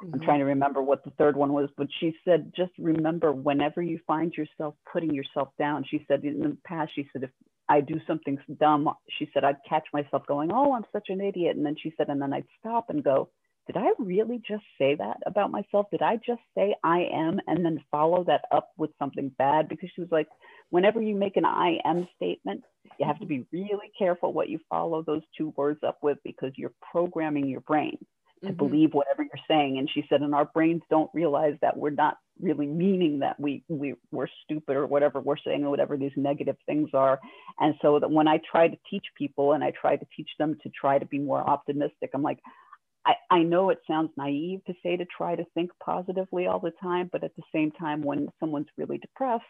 I'm 0.02 0.12
mm-hmm. 0.12 0.24
trying 0.24 0.40
to 0.40 0.46
remember 0.46 0.82
what 0.82 1.04
the 1.04 1.12
third 1.12 1.36
one 1.36 1.54
was, 1.54 1.70
but 1.78 1.88
she 2.00 2.16
said, 2.24 2.54
just 2.56 2.72
remember 2.78 3.32
whenever 3.32 3.82
you 3.82 4.00
find 4.08 4.34
yourself 4.34 4.76
putting 4.92 5.14
yourself 5.14 5.50
down, 5.58 5.86
she 5.90 6.06
said 6.08 6.24
in 6.24 6.40
the 6.40 6.58
past, 6.66 6.92
she 6.96 7.08
said, 7.12 7.24
if 7.24 7.32
I 7.68 7.82
do 7.82 8.00
something 8.08 8.38
dumb, 8.60 8.90
she 9.18 9.30
said, 9.34 9.44
I'd 9.44 9.58
catch 9.68 9.88
myself 9.94 10.26
going, 10.28 10.52
oh, 10.52 10.74
I'm 10.74 10.86
such 10.92 11.08
an 11.10 11.22
idiot. 11.22 11.56
And 11.56 11.66
then 11.66 11.76
she 11.82 11.94
said, 11.98 12.10
and 12.10 12.22
then 12.22 12.34
I'd 12.34 12.48
stop 12.60 12.90
and 12.90 13.04
go, 13.04 13.30
did 13.68 13.78
I 13.78 13.90
really 14.00 14.42
just 14.48 14.64
say 14.80 14.96
that 14.96 15.18
about 15.28 15.52
myself? 15.52 15.88
Did 15.92 16.02
I 16.02 16.16
just 16.16 16.42
say 16.58 16.76
I 16.84 17.02
am 17.14 17.40
and 17.46 17.64
then 17.64 17.84
follow 17.92 18.24
that 18.24 18.46
up 18.52 18.70
with 18.78 18.90
something 18.98 19.30
bad? 19.38 19.70
Because 19.70 19.90
she 19.94 20.02
was 20.02 20.12
like, 20.12 20.28
whenever 20.72 21.00
you 21.00 21.14
make 21.14 21.38
an 21.38 21.46
I 21.46 21.78
am 21.86 22.08
statement, 22.16 22.64
you 23.00 23.06
have 23.06 23.20
to 23.20 23.26
mm-hmm. 23.26 23.44
be 23.52 23.66
really 23.68 23.92
careful 23.98 24.34
what 24.34 24.50
you 24.50 24.60
follow 24.70 25.04
those 25.04 25.22
two 25.38 25.54
words 25.56 25.82
up 25.86 26.00
with 26.02 26.18
because 26.24 26.54
you're 26.56 26.74
programming 26.92 27.48
your 27.48 27.62
brain 27.62 28.00
to 28.42 28.48
mm-hmm. 28.48 28.58
believe 28.58 28.94
whatever 28.94 29.24
you're 29.24 29.46
saying. 29.48 29.78
And 29.78 29.90
she 29.94 30.06
said, 30.10 30.22
and 30.22 30.36
our 30.36 30.46
brains 30.46 30.82
don't 30.90 31.10
realize 31.14 31.56
that 31.62 31.78
we're 31.78 31.90
not 31.90 32.18
really 32.42 32.68
meaning 32.68 33.20
that 33.20 33.40
we, 33.40 33.64
we 33.68 33.96
we're 34.12 34.28
stupid 34.44 34.76
or 34.76 34.88
whatever 34.88 35.20
we're 35.20 35.38
saying 35.38 35.64
or 35.64 35.70
whatever 35.70 35.98
these 35.98 36.12
negative 36.16 36.56
things 36.66 36.90
are. 36.94 37.20
And 37.60 37.76
so 37.82 38.00
that 38.00 38.12
when 38.12 38.28
I 38.28 38.40
try 38.50 38.68
to 38.68 38.78
teach 38.90 39.06
people 39.18 39.54
and 39.54 39.64
I 39.64 39.72
try 39.72 39.96
to 39.96 40.06
teach 40.16 40.30
them 40.40 40.58
to 40.64 40.70
try 40.70 41.00
to 41.00 41.06
be 41.06 41.20
more 41.20 41.42
optimistic, 41.42 42.12
I'm 42.14 42.24
like, 42.24 42.40
I, 43.06 43.14
I 43.30 43.44
know 43.44 43.70
it 43.70 43.80
sounds 43.88 44.12
naive 44.18 44.64
to 44.66 44.74
say 44.84 44.98
to 44.98 45.06
try 45.06 45.36
to 45.36 45.46
think 45.54 45.72
positively 45.84 46.48
all 46.48 46.60
the 46.60 46.74
time, 46.82 47.10
but 47.12 47.24
at 47.24 47.36
the 47.36 47.44
same 47.54 47.72
time, 47.72 48.02
when 48.02 48.30
someone's 48.40 48.68
really 48.78 48.98
depressed, 48.98 49.44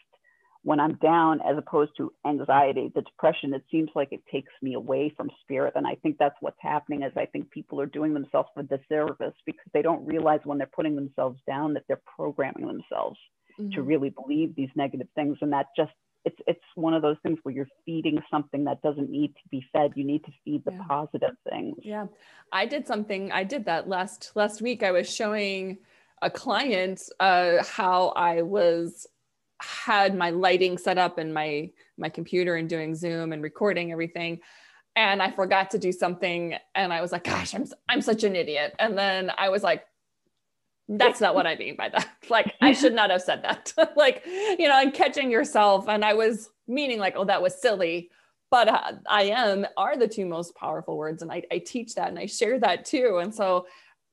when 0.63 0.79
I'm 0.79 0.95
down 0.95 1.39
as 1.41 1.57
opposed 1.57 1.91
to 1.97 2.11
anxiety, 2.27 2.91
the 2.93 3.01
depression, 3.01 3.53
it 3.53 3.63
seems 3.71 3.89
like 3.95 4.09
it 4.11 4.21
takes 4.31 4.51
me 4.61 4.73
away 4.73 5.13
from 5.15 5.29
spirit. 5.41 5.73
And 5.75 5.87
I 5.87 5.95
think 5.95 6.17
that's 6.19 6.35
what's 6.41 6.57
happening 6.59 7.03
is 7.03 7.13
I 7.15 7.25
think 7.27 7.49
people 7.49 7.79
are 7.79 7.85
doing 7.85 8.13
themselves 8.13 8.49
a 8.57 8.63
disservice 8.63 9.35
because 9.45 9.65
they 9.73 9.81
don't 9.81 10.05
realize 10.05 10.41
when 10.43 10.57
they're 10.57 10.67
putting 10.67 10.95
themselves 10.95 11.39
down 11.47 11.73
that 11.75 11.83
they're 11.87 12.01
programming 12.15 12.67
themselves 12.67 13.17
mm-hmm. 13.59 13.71
to 13.71 13.81
really 13.81 14.09
believe 14.09 14.55
these 14.55 14.69
negative 14.75 15.07
things. 15.15 15.37
And 15.41 15.53
that 15.53 15.67
just 15.77 15.91
it's 16.25 16.35
it's 16.47 16.59
one 16.75 16.93
of 16.93 17.01
those 17.01 17.15
things 17.23 17.39
where 17.43 17.55
you're 17.55 17.67
feeding 17.85 18.19
something 18.29 18.65
that 18.65 18.81
doesn't 18.81 19.09
need 19.09 19.29
to 19.29 19.49
be 19.49 19.65
fed. 19.71 19.93
You 19.95 20.03
need 20.03 20.25
to 20.25 20.31
feed 20.43 20.63
the 20.65 20.73
yeah. 20.73 20.83
positive 20.87 21.35
things. 21.49 21.77
Yeah. 21.81 22.07
I 22.51 22.65
did 22.65 22.85
something, 22.85 23.31
I 23.31 23.45
did 23.45 23.65
that 23.65 23.87
last 23.87 24.33
last 24.35 24.61
week. 24.61 24.83
I 24.83 24.91
was 24.91 25.13
showing 25.13 25.77
a 26.21 26.29
client 26.29 27.01
uh, 27.21 27.63
how 27.63 28.09
I 28.09 28.41
was 28.41 29.07
had 29.61 30.15
my 30.15 30.29
lighting 30.29 30.77
set 30.77 30.97
up 30.97 31.17
and 31.17 31.33
my 31.33 31.69
my 31.97 32.09
computer 32.09 32.55
and 32.55 32.69
doing 32.69 32.95
Zoom 32.95 33.33
and 33.33 33.41
recording 33.43 33.91
everything 33.91 34.39
and 34.95 35.21
I 35.21 35.31
forgot 35.31 35.71
to 35.71 35.77
do 35.77 35.91
something 35.91 36.55
and 36.75 36.93
I 36.93 37.01
was 37.01 37.11
like 37.11 37.25
gosh 37.25 37.53
I'm 37.53 37.65
I'm 37.87 38.01
such 38.01 38.23
an 38.23 38.35
idiot 38.35 38.75
and 38.79 38.97
then 38.97 39.31
I 39.37 39.49
was 39.49 39.63
like 39.63 39.85
that's 40.87 41.21
not 41.21 41.35
what 41.35 41.45
I 41.45 41.55
mean 41.55 41.75
by 41.75 41.89
that 41.89 42.09
like 42.29 42.53
I 42.61 42.73
should 42.73 42.93
not 42.93 43.09
have 43.09 43.21
said 43.21 43.43
that 43.43 43.73
like 43.95 44.23
you 44.25 44.67
know 44.67 44.79
and 44.79 44.93
catching 44.93 45.29
yourself 45.29 45.87
and 45.87 46.05
I 46.05 46.13
was 46.13 46.49
meaning 46.69 46.99
like, 46.99 47.15
oh, 47.17 47.25
that 47.25 47.41
was 47.41 47.59
silly. 47.59 48.11
But 48.51 48.67
uh, 48.69 48.93
I 49.07 49.23
am 49.23 49.65
are 49.75 49.97
the 49.97 50.07
two 50.07 50.25
most 50.25 50.55
powerful 50.55 50.97
words, 50.97 51.21
and 51.21 51.31
I, 51.31 51.43
I 51.51 51.59
teach 51.59 51.95
that 51.95 52.07
and 52.07 52.17
I 52.17 52.25
share 52.25 52.59
that 52.59 52.85
too. 52.85 53.19
And 53.21 53.33
so 53.33 53.67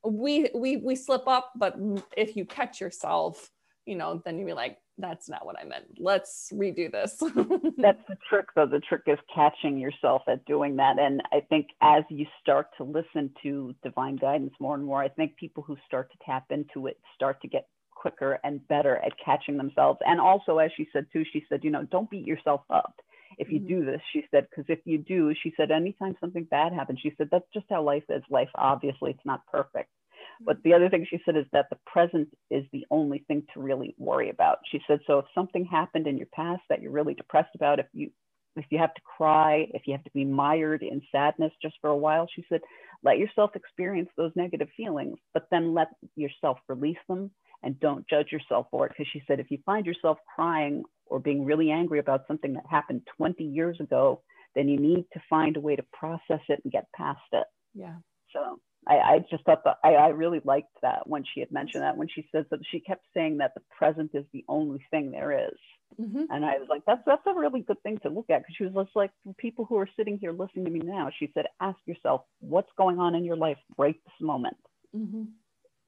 we 0.05 0.51
we 0.55 0.79
we 0.79 0.97
slip 0.97 1.27
up, 1.27 1.53
but 1.57 1.77
if 2.17 2.37
you 2.37 2.45
catch 2.45 2.81
yourself, 2.81 3.51
you 3.87 3.97
know, 3.97 4.21
then 4.25 4.39
you'd 4.39 4.47
be 4.47 4.53
like, 4.53 4.79
that's 4.99 5.29
not 5.29 5.45
what 5.45 5.57
I 5.59 5.65
meant. 5.65 5.87
Let's 5.99 6.53
redo 6.55 6.91
this. 6.91 7.17
that's 7.79 8.03
the 8.09 8.17
trick, 8.29 8.47
though. 8.55 8.67
The 8.67 8.81
trick 8.81 9.03
is 9.07 9.19
catching 9.35 9.79
yourself 9.79 10.23
at 10.29 10.45
doing 10.47 10.77
that. 10.77 10.99
And 10.99 11.23
I 11.33 11.41
think 11.41 11.69
as 11.83 12.03
you 12.09 12.27
start 12.41 12.69
to 12.79 12.85
listen 12.85 13.31
to 13.43 13.75
divine 13.83 14.17
guidance 14.17 14.55
more 14.59 14.75
and 14.75 14.85
more, 14.85 15.03
I 15.03 15.09
think 15.09 15.37
people 15.37 15.63
who 15.63 15.77
start 15.87 16.11
to 16.13 16.19
tap 16.25 16.47
into 16.51 16.87
it 16.87 16.99
start 17.15 17.41
to 17.43 17.49
get 17.49 17.69
quicker 17.91 18.39
and 18.45 18.67
better 18.69 18.97
at 18.99 19.13
catching 19.23 19.57
themselves. 19.57 19.99
And 20.07 20.21
also, 20.21 20.59
as 20.59 20.71
she 20.77 20.89
said 20.93 21.07
too, 21.13 21.25
she 21.33 21.45
said, 21.49 21.61
you 21.63 21.71
know, 21.71 21.85
don't 21.85 22.11
beat 22.11 22.27
yourself 22.27 22.63
up 22.71 22.95
if 23.39 23.51
you 23.51 23.59
mm-hmm. 23.59 23.81
do 23.81 23.85
this. 23.85 24.01
She 24.13 24.25
said, 24.31 24.47
because 24.49 24.65
if 24.69 24.81
you 24.85 24.99
do, 24.99 25.35
she 25.43 25.53
said, 25.57 25.71
anytime 25.71 26.17
something 26.21 26.45
bad 26.45 26.73
happens, 26.73 27.01
she 27.03 27.13
said, 27.19 27.29
that's 27.31 27.49
just 27.53 27.67
how 27.69 27.83
life 27.83 28.05
is. 28.09 28.23
Life, 28.31 28.49
obviously, 28.55 29.11
it's 29.11 29.27
not 29.27 29.47
perfect. 29.47 29.91
But 30.41 30.63
the 30.63 30.75
other 30.75 30.89
thing 30.89 31.07
she 31.09 31.21
said 31.25 31.37
is 31.37 31.47
that 31.53 31.67
the 31.71 31.79
present 31.87 32.29
is 32.51 32.65
the 32.73 32.85
only 32.91 33.25
thing 33.27 33.45
to 33.55 33.61
really 33.61 33.95
worry 33.99 34.31
about. 34.31 34.59
She 34.71 34.81
said, 34.87 35.01
so 35.07 35.19
if 35.19 35.27
something 35.35 35.65
happened 35.65 36.07
in 36.07 36.19
your 36.19 36.29
past 36.35 36.63
that 36.69 36.83
you're 36.83 36.93
really 36.93 37.15
depressed 37.15 37.55
about, 37.55 37.79
if 37.79 37.87
you 37.93 38.11
if 38.57 38.65
you 38.71 38.79
have 38.79 38.95
to 38.95 39.01
cry, 39.17 39.67
if 39.75 39.83
you 39.87 39.93
have 39.93 40.05
to 40.05 40.11
be 40.13 40.25
mired 40.25 40.83
in 40.83 41.03
sadness 41.13 41.53
just 41.63 41.75
for 41.81 41.91
a 41.91 41.97
while, 41.97 42.27
she 42.35 42.45
said, 42.49 42.61
let 43.03 43.19
yourself 43.19 43.51
experience 43.55 44.09
those 44.17 44.33
negative 44.35 44.69
feelings, 44.77 45.19
but 45.35 45.47
then 45.51 45.75
let 45.75 45.89
yourself 46.17 46.59
release 46.69 46.97
them 47.09 47.31
and 47.63 47.79
don't 47.81 48.09
judge 48.09 48.33
yourself 48.33 48.67
for 48.71 48.87
it. 48.87 48.93
Because 48.93 49.11
she 49.13 49.23
said, 49.27 49.41
if 49.41 49.51
you 49.51 49.59
find 49.65 49.87
yourself 49.87 50.19
crying 50.35 50.83
or 51.07 51.21
being 51.21 51.45
really 51.45 51.71
angry 51.71 51.99
about 51.99 52.27
something 52.27 52.55
that 52.55 52.65
happened 52.69 53.03
20 53.17 53.45
years 53.45 53.79
ago, 53.81 54.23
then 54.55 54.69
you 54.69 54.79
need 54.79 55.05
to 55.13 55.21
find 55.29 55.57
a 55.57 55.61
way 55.61 55.77
to 55.77 55.85
process 55.93 56.41
it 56.49 56.61
and 56.65 56.73
get 56.73 56.87
past 56.97 57.21
it. 57.33 57.47
Yeah. 57.75 57.97
So 58.33 58.59
I, 58.87 58.95
I 58.95 59.19
just 59.31 59.45
thought 59.45 59.65
that 59.65 59.79
I, 59.83 59.95
I 59.95 60.09
really 60.09 60.41
liked 60.45 60.77
that 60.83 61.09
when 61.09 61.25
she 61.25 61.41
had 61.41 61.51
mentioned 61.51 61.83
that 61.83 61.97
when 61.97 62.09
she 62.09 62.29
says 62.31 62.45
that 62.51 62.61
she 62.71 62.81
kept 62.81 63.05
saying 63.15 63.39
that 63.39 63.55
the 63.55 63.63
present 63.77 64.13
is 64.15 64.25
the 64.33 64.45
only 64.49 64.85
thing 64.91 65.11
there 65.11 65.47
is. 65.49 65.59
Mm-hmm. 66.01 66.25
And 66.31 66.45
I 66.45 66.59
was 66.59 66.69
like, 66.69 66.83
that's 66.87 67.03
that's 67.07 67.27
a 67.27 67.35
really 67.35 67.61
good 67.61 67.83
thing 67.83 67.99
to 68.03 68.11
look 68.11 68.31
at 68.31 68.43
because 68.43 68.55
she 68.57 68.65
was 68.65 68.75
just 68.75 68.97
like, 68.97 69.11
for 69.25 69.33
people 69.35 69.65
who 69.65 69.79
are 69.79 69.89
sitting 69.97 70.19
here 70.19 70.33
listening 70.33 70.67
to 70.67 70.71
me 70.71 70.81
now, 70.85 71.11
she 71.19 71.31
said, 71.35 71.47
ask 71.61 71.79
yourself 71.87 72.23
what's 72.41 72.71
going 72.77 72.99
on 72.99 73.15
in 73.15 73.25
your 73.25 73.37
life 73.37 73.59
right 73.79 73.97
this 74.05 74.27
moment. 74.27 74.57
Mm-hmm. 74.95 75.25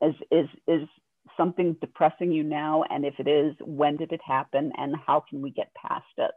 Is 0.09 0.15
is 0.31 0.49
is 0.67 0.89
something 1.37 1.77
depressing 1.81 2.33
you 2.33 2.43
now? 2.43 2.85
And 2.89 3.05
if 3.05 3.15
it 3.19 3.29
is, 3.29 3.55
when 3.61 3.97
did 3.97 4.13
it 4.13 4.21
happen? 4.25 4.73
And 4.77 4.95
how 5.07 5.25
can 5.29 5.43
we 5.43 5.51
get 5.51 5.73
past 5.75 6.05
it? 6.17 6.31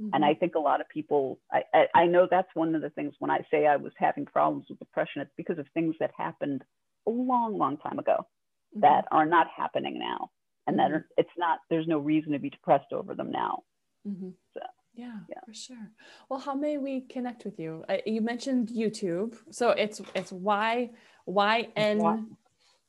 Mm-hmm. 0.00 0.14
And 0.14 0.24
I 0.24 0.34
think 0.34 0.54
a 0.54 0.60
lot 0.60 0.80
of 0.80 0.88
people, 0.88 1.38
I, 1.50 1.62
I, 1.72 2.00
I, 2.00 2.06
know 2.06 2.28
that's 2.30 2.48
one 2.54 2.74
of 2.74 2.82
the 2.82 2.90
things 2.90 3.14
when 3.18 3.30
I 3.30 3.38
say 3.50 3.66
I 3.66 3.76
was 3.76 3.92
having 3.96 4.26
problems 4.26 4.66
with 4.68 4.78
depression, 4.78 5.22
it's 5.22 5.30
because 5.36 5.58
of 5.58 5.66
things 5.72 5.94
that 6.00 6.10
happened 6.16 6.62
a 7.06 7.10
long, 7.10 7.56
long 7.56 7.78
time 7.78 7.98
ago 7.98 8.16
mm-hmm. 8.18 8.80
that 8.80 9.06
are 9.10 9.24
not 9.24 9.46
happening 9.56 9.98
now. 9.98 10.30
And 10.66 10.78
that 10.78 10.88
mm-hmm. 10.88 10.96
are, 10.96 11.06
it's 11.16 11.30
not, 11.38 11.60
there's 11.70 11.86
no 11.86 11.98
reason 11.98 12.32
to 12.32 12.38
be 12.38 12.50
depressed 12.50 12.92
over 12.92 13.14
them 13.14 13.30
now. 13.30 13.62
Mm-hmm. 14.06 14.30
So, 14.52 14.60
yeah, 14.94 15.18
yeah, 15.30 15.40
for 15.46 15.54
sure. 15.54 15.90
Well, 16.28 16.40
how 16.40 16.54
may 16.54 16.76
we 16.76 17.00
connect 17.00 17.44
with 17.44 17.58
you? 17.58 17.84
Uh, 17.88 17.96
you 18.04 18.20
mentioned 18.20 18.68
YouTube. 18.68 19.34
So 19.50 19.70
it's, 19.70 20.02
it's 20.14 20.32
Y, 20.32 20.90
Y, 21.24 21.68
N. 21.74 22.36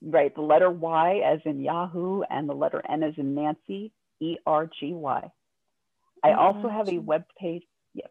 Right. 0.02 0.34
The 0.36 0.42
letter 0.42 0.70
Y 0.70 1.22
as 1.26 1.40
in 1.46 1.62
Yahoo 1.62 2.22
and 2.30 2.48
the 2.48 2.54
letter 2.54 2.82
N 2.88 3.04
as 3.04 3.14
in 3.18 3.34
Nancy, 3.34 3.94
E 4.20 4.38
R 4.46 4.70
G 4.80 4.94
Y. 4.94 5.32
I 6.24 6.34
also 6.34 6.70
have 6.70 6.90
a 6.90 6.98
web 6.98 7.24
page. 7.40 7.64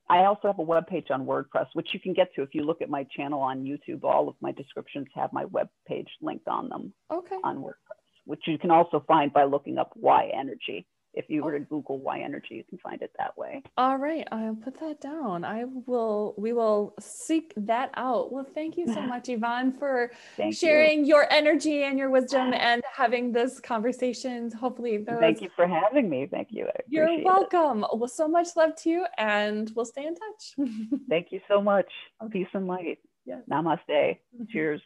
I 0.08 0.24
also 0.24 0.48
have 0.48 0.58
a 0.58 0.62
web 0.62 0.86
page 0.88 1.06
on 1.10 1.26
WordPress, 1.26 1.66
which 1.74 1.88
you 1.92 2.00
can 2.00 2.12
get 2.12 2.34
to 2.34 2.42
if 2.42 2.54
you 2.54 2.64
look 2.64 2.82
at 2.82 2.90
my 2.90 3.06
channel 3.16 3.40
on 3.40 3.62
YouTube. 3.62 4.02
All 4.02 4.28
of 4.28 4.34
my 4.40 4.52
descriptions 4.52 5.06
have 5.14 5.32
my 5.32 5.44
web 5.46 5.68
page 5.86 6.08
linked 6.20 6.48
on 6.48 6.68
them. 6.68 6.92
Okay. 7.10 7.36
On 7.44 7.58
WordPress, 7.58 8.02
which 8.24 8.42
you 8.46 8.58
can 8.58 8.70
also 8.70 9.04
find 9.06 9.32
by 9.32 9.44
looking 9.44 9.78
up 9.78 9.92
Y 9.94 10.30
Energy 10.34 10.86
if 11.16 11.30
you 11.30 11.42
were 11.42 11.58
to 11.58 11.64
Google 11.64 11.98
Y 11.98 12.20
Energy, 12.20 12.56
you 12.56 12.64
can 12.64 12.78
find 12.78 13.00
it 13.02 13.10
that 13.18 13.36
way. 13.36 13.62
All 13.76 13.96
right, 13.96 14.28
I'll 14.30 14.54
put 14.54 14.78
that 14.80 15.00
down. 15.00 15.44
I 15.44 15.64
will. 15.64 16.34
We 16.36 16.52
will 16.52 16.94
seek 17.00 17.54
that 17.56 17.90
out. 17.94 18.32
Well, 18.32 18.46
thank 18.54 18.76
you 18.76 18.86
so 18.86 19.00
much, 19.12 19.28
Yvonne, 19.28 19.72
for 19.72 20.12
sharing 20.52 21.00
you. 21.00 21.06
your 21.06 21.32
energy 21.32 21.82
and 21.84 21.98
your 21.98 22.10
wisdom 22.10 22.52
and 22.52 22.82
having 22.94 23.32
this 23.32 23.58
conversation. 23.58 24.50
Hopefully, 24.52 24.98
those... 24.98 25.18
thank 25.18 25.40
you 25.40 25.48
for 25.56 25.66
having 25.66 26.08
me. 26.08 26.28
Thank 26.30 26.48
you. 26.50 26.68
You're 26.88 27.22
welcome. 27.24 27.84
It. 27.84 27.98
Well, 27.98 28.08
so 28.08 28.28
much 28.28 28.48
love 28.54 28.76
to 28.82 28.90
you, 28.90 29.06
and 29.16 29.72
we'll 29.74 29.86
stay 29.86 30.06
in 30.06 30.14
touch. 30.14 30.68
thank 31.08 31.32
you 31.32 31.40
so 31.48 31.60
much. 31.62 31.90
Okay. 32.22 32.40
Peace 32.40 32.48
and 32.52 32.66
light. 32.66 32.98
Yes. 33.24 33.40
Namaste. 33.50 33.78
Mm-hmm. 33.88 34.44
Cheers. 34.50 34.82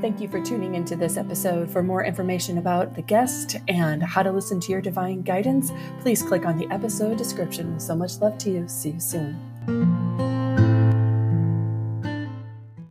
Thank 0.00 0.20
you 0.20 0.28
for 0.28 0.40
tuning 0.40 0.74
into 0.74 0.94
this 0.94 1.16
episode. 1.16 1.70
For 1.70 1.82
more 1.82 2.04
information 2.04 2.58
about 2.58 2.94
the 2.94 3.02
guest 3.02 3.56
and 3.66 4.02
how 4.02 4.22
to 4.22 4.30
listen 4.30 4.60
to 4.60 4.72
your 4.72 4.80
divine 4.80 5.22
guidance, 5.22 5.72
please 6.00 6.22
click 6.22 6.44
on 6.44 6.58
the 6.58 6.68
episode 6.70 7.18
description. 7.18 7.80
So 7.80 7.96
much 7.96 8.18
love 8.18 8.38
to 8.38 8.50
you. 8.50 8.68
See 8.68 8.90
you 8.90 9.00
soon. 9.00 10.25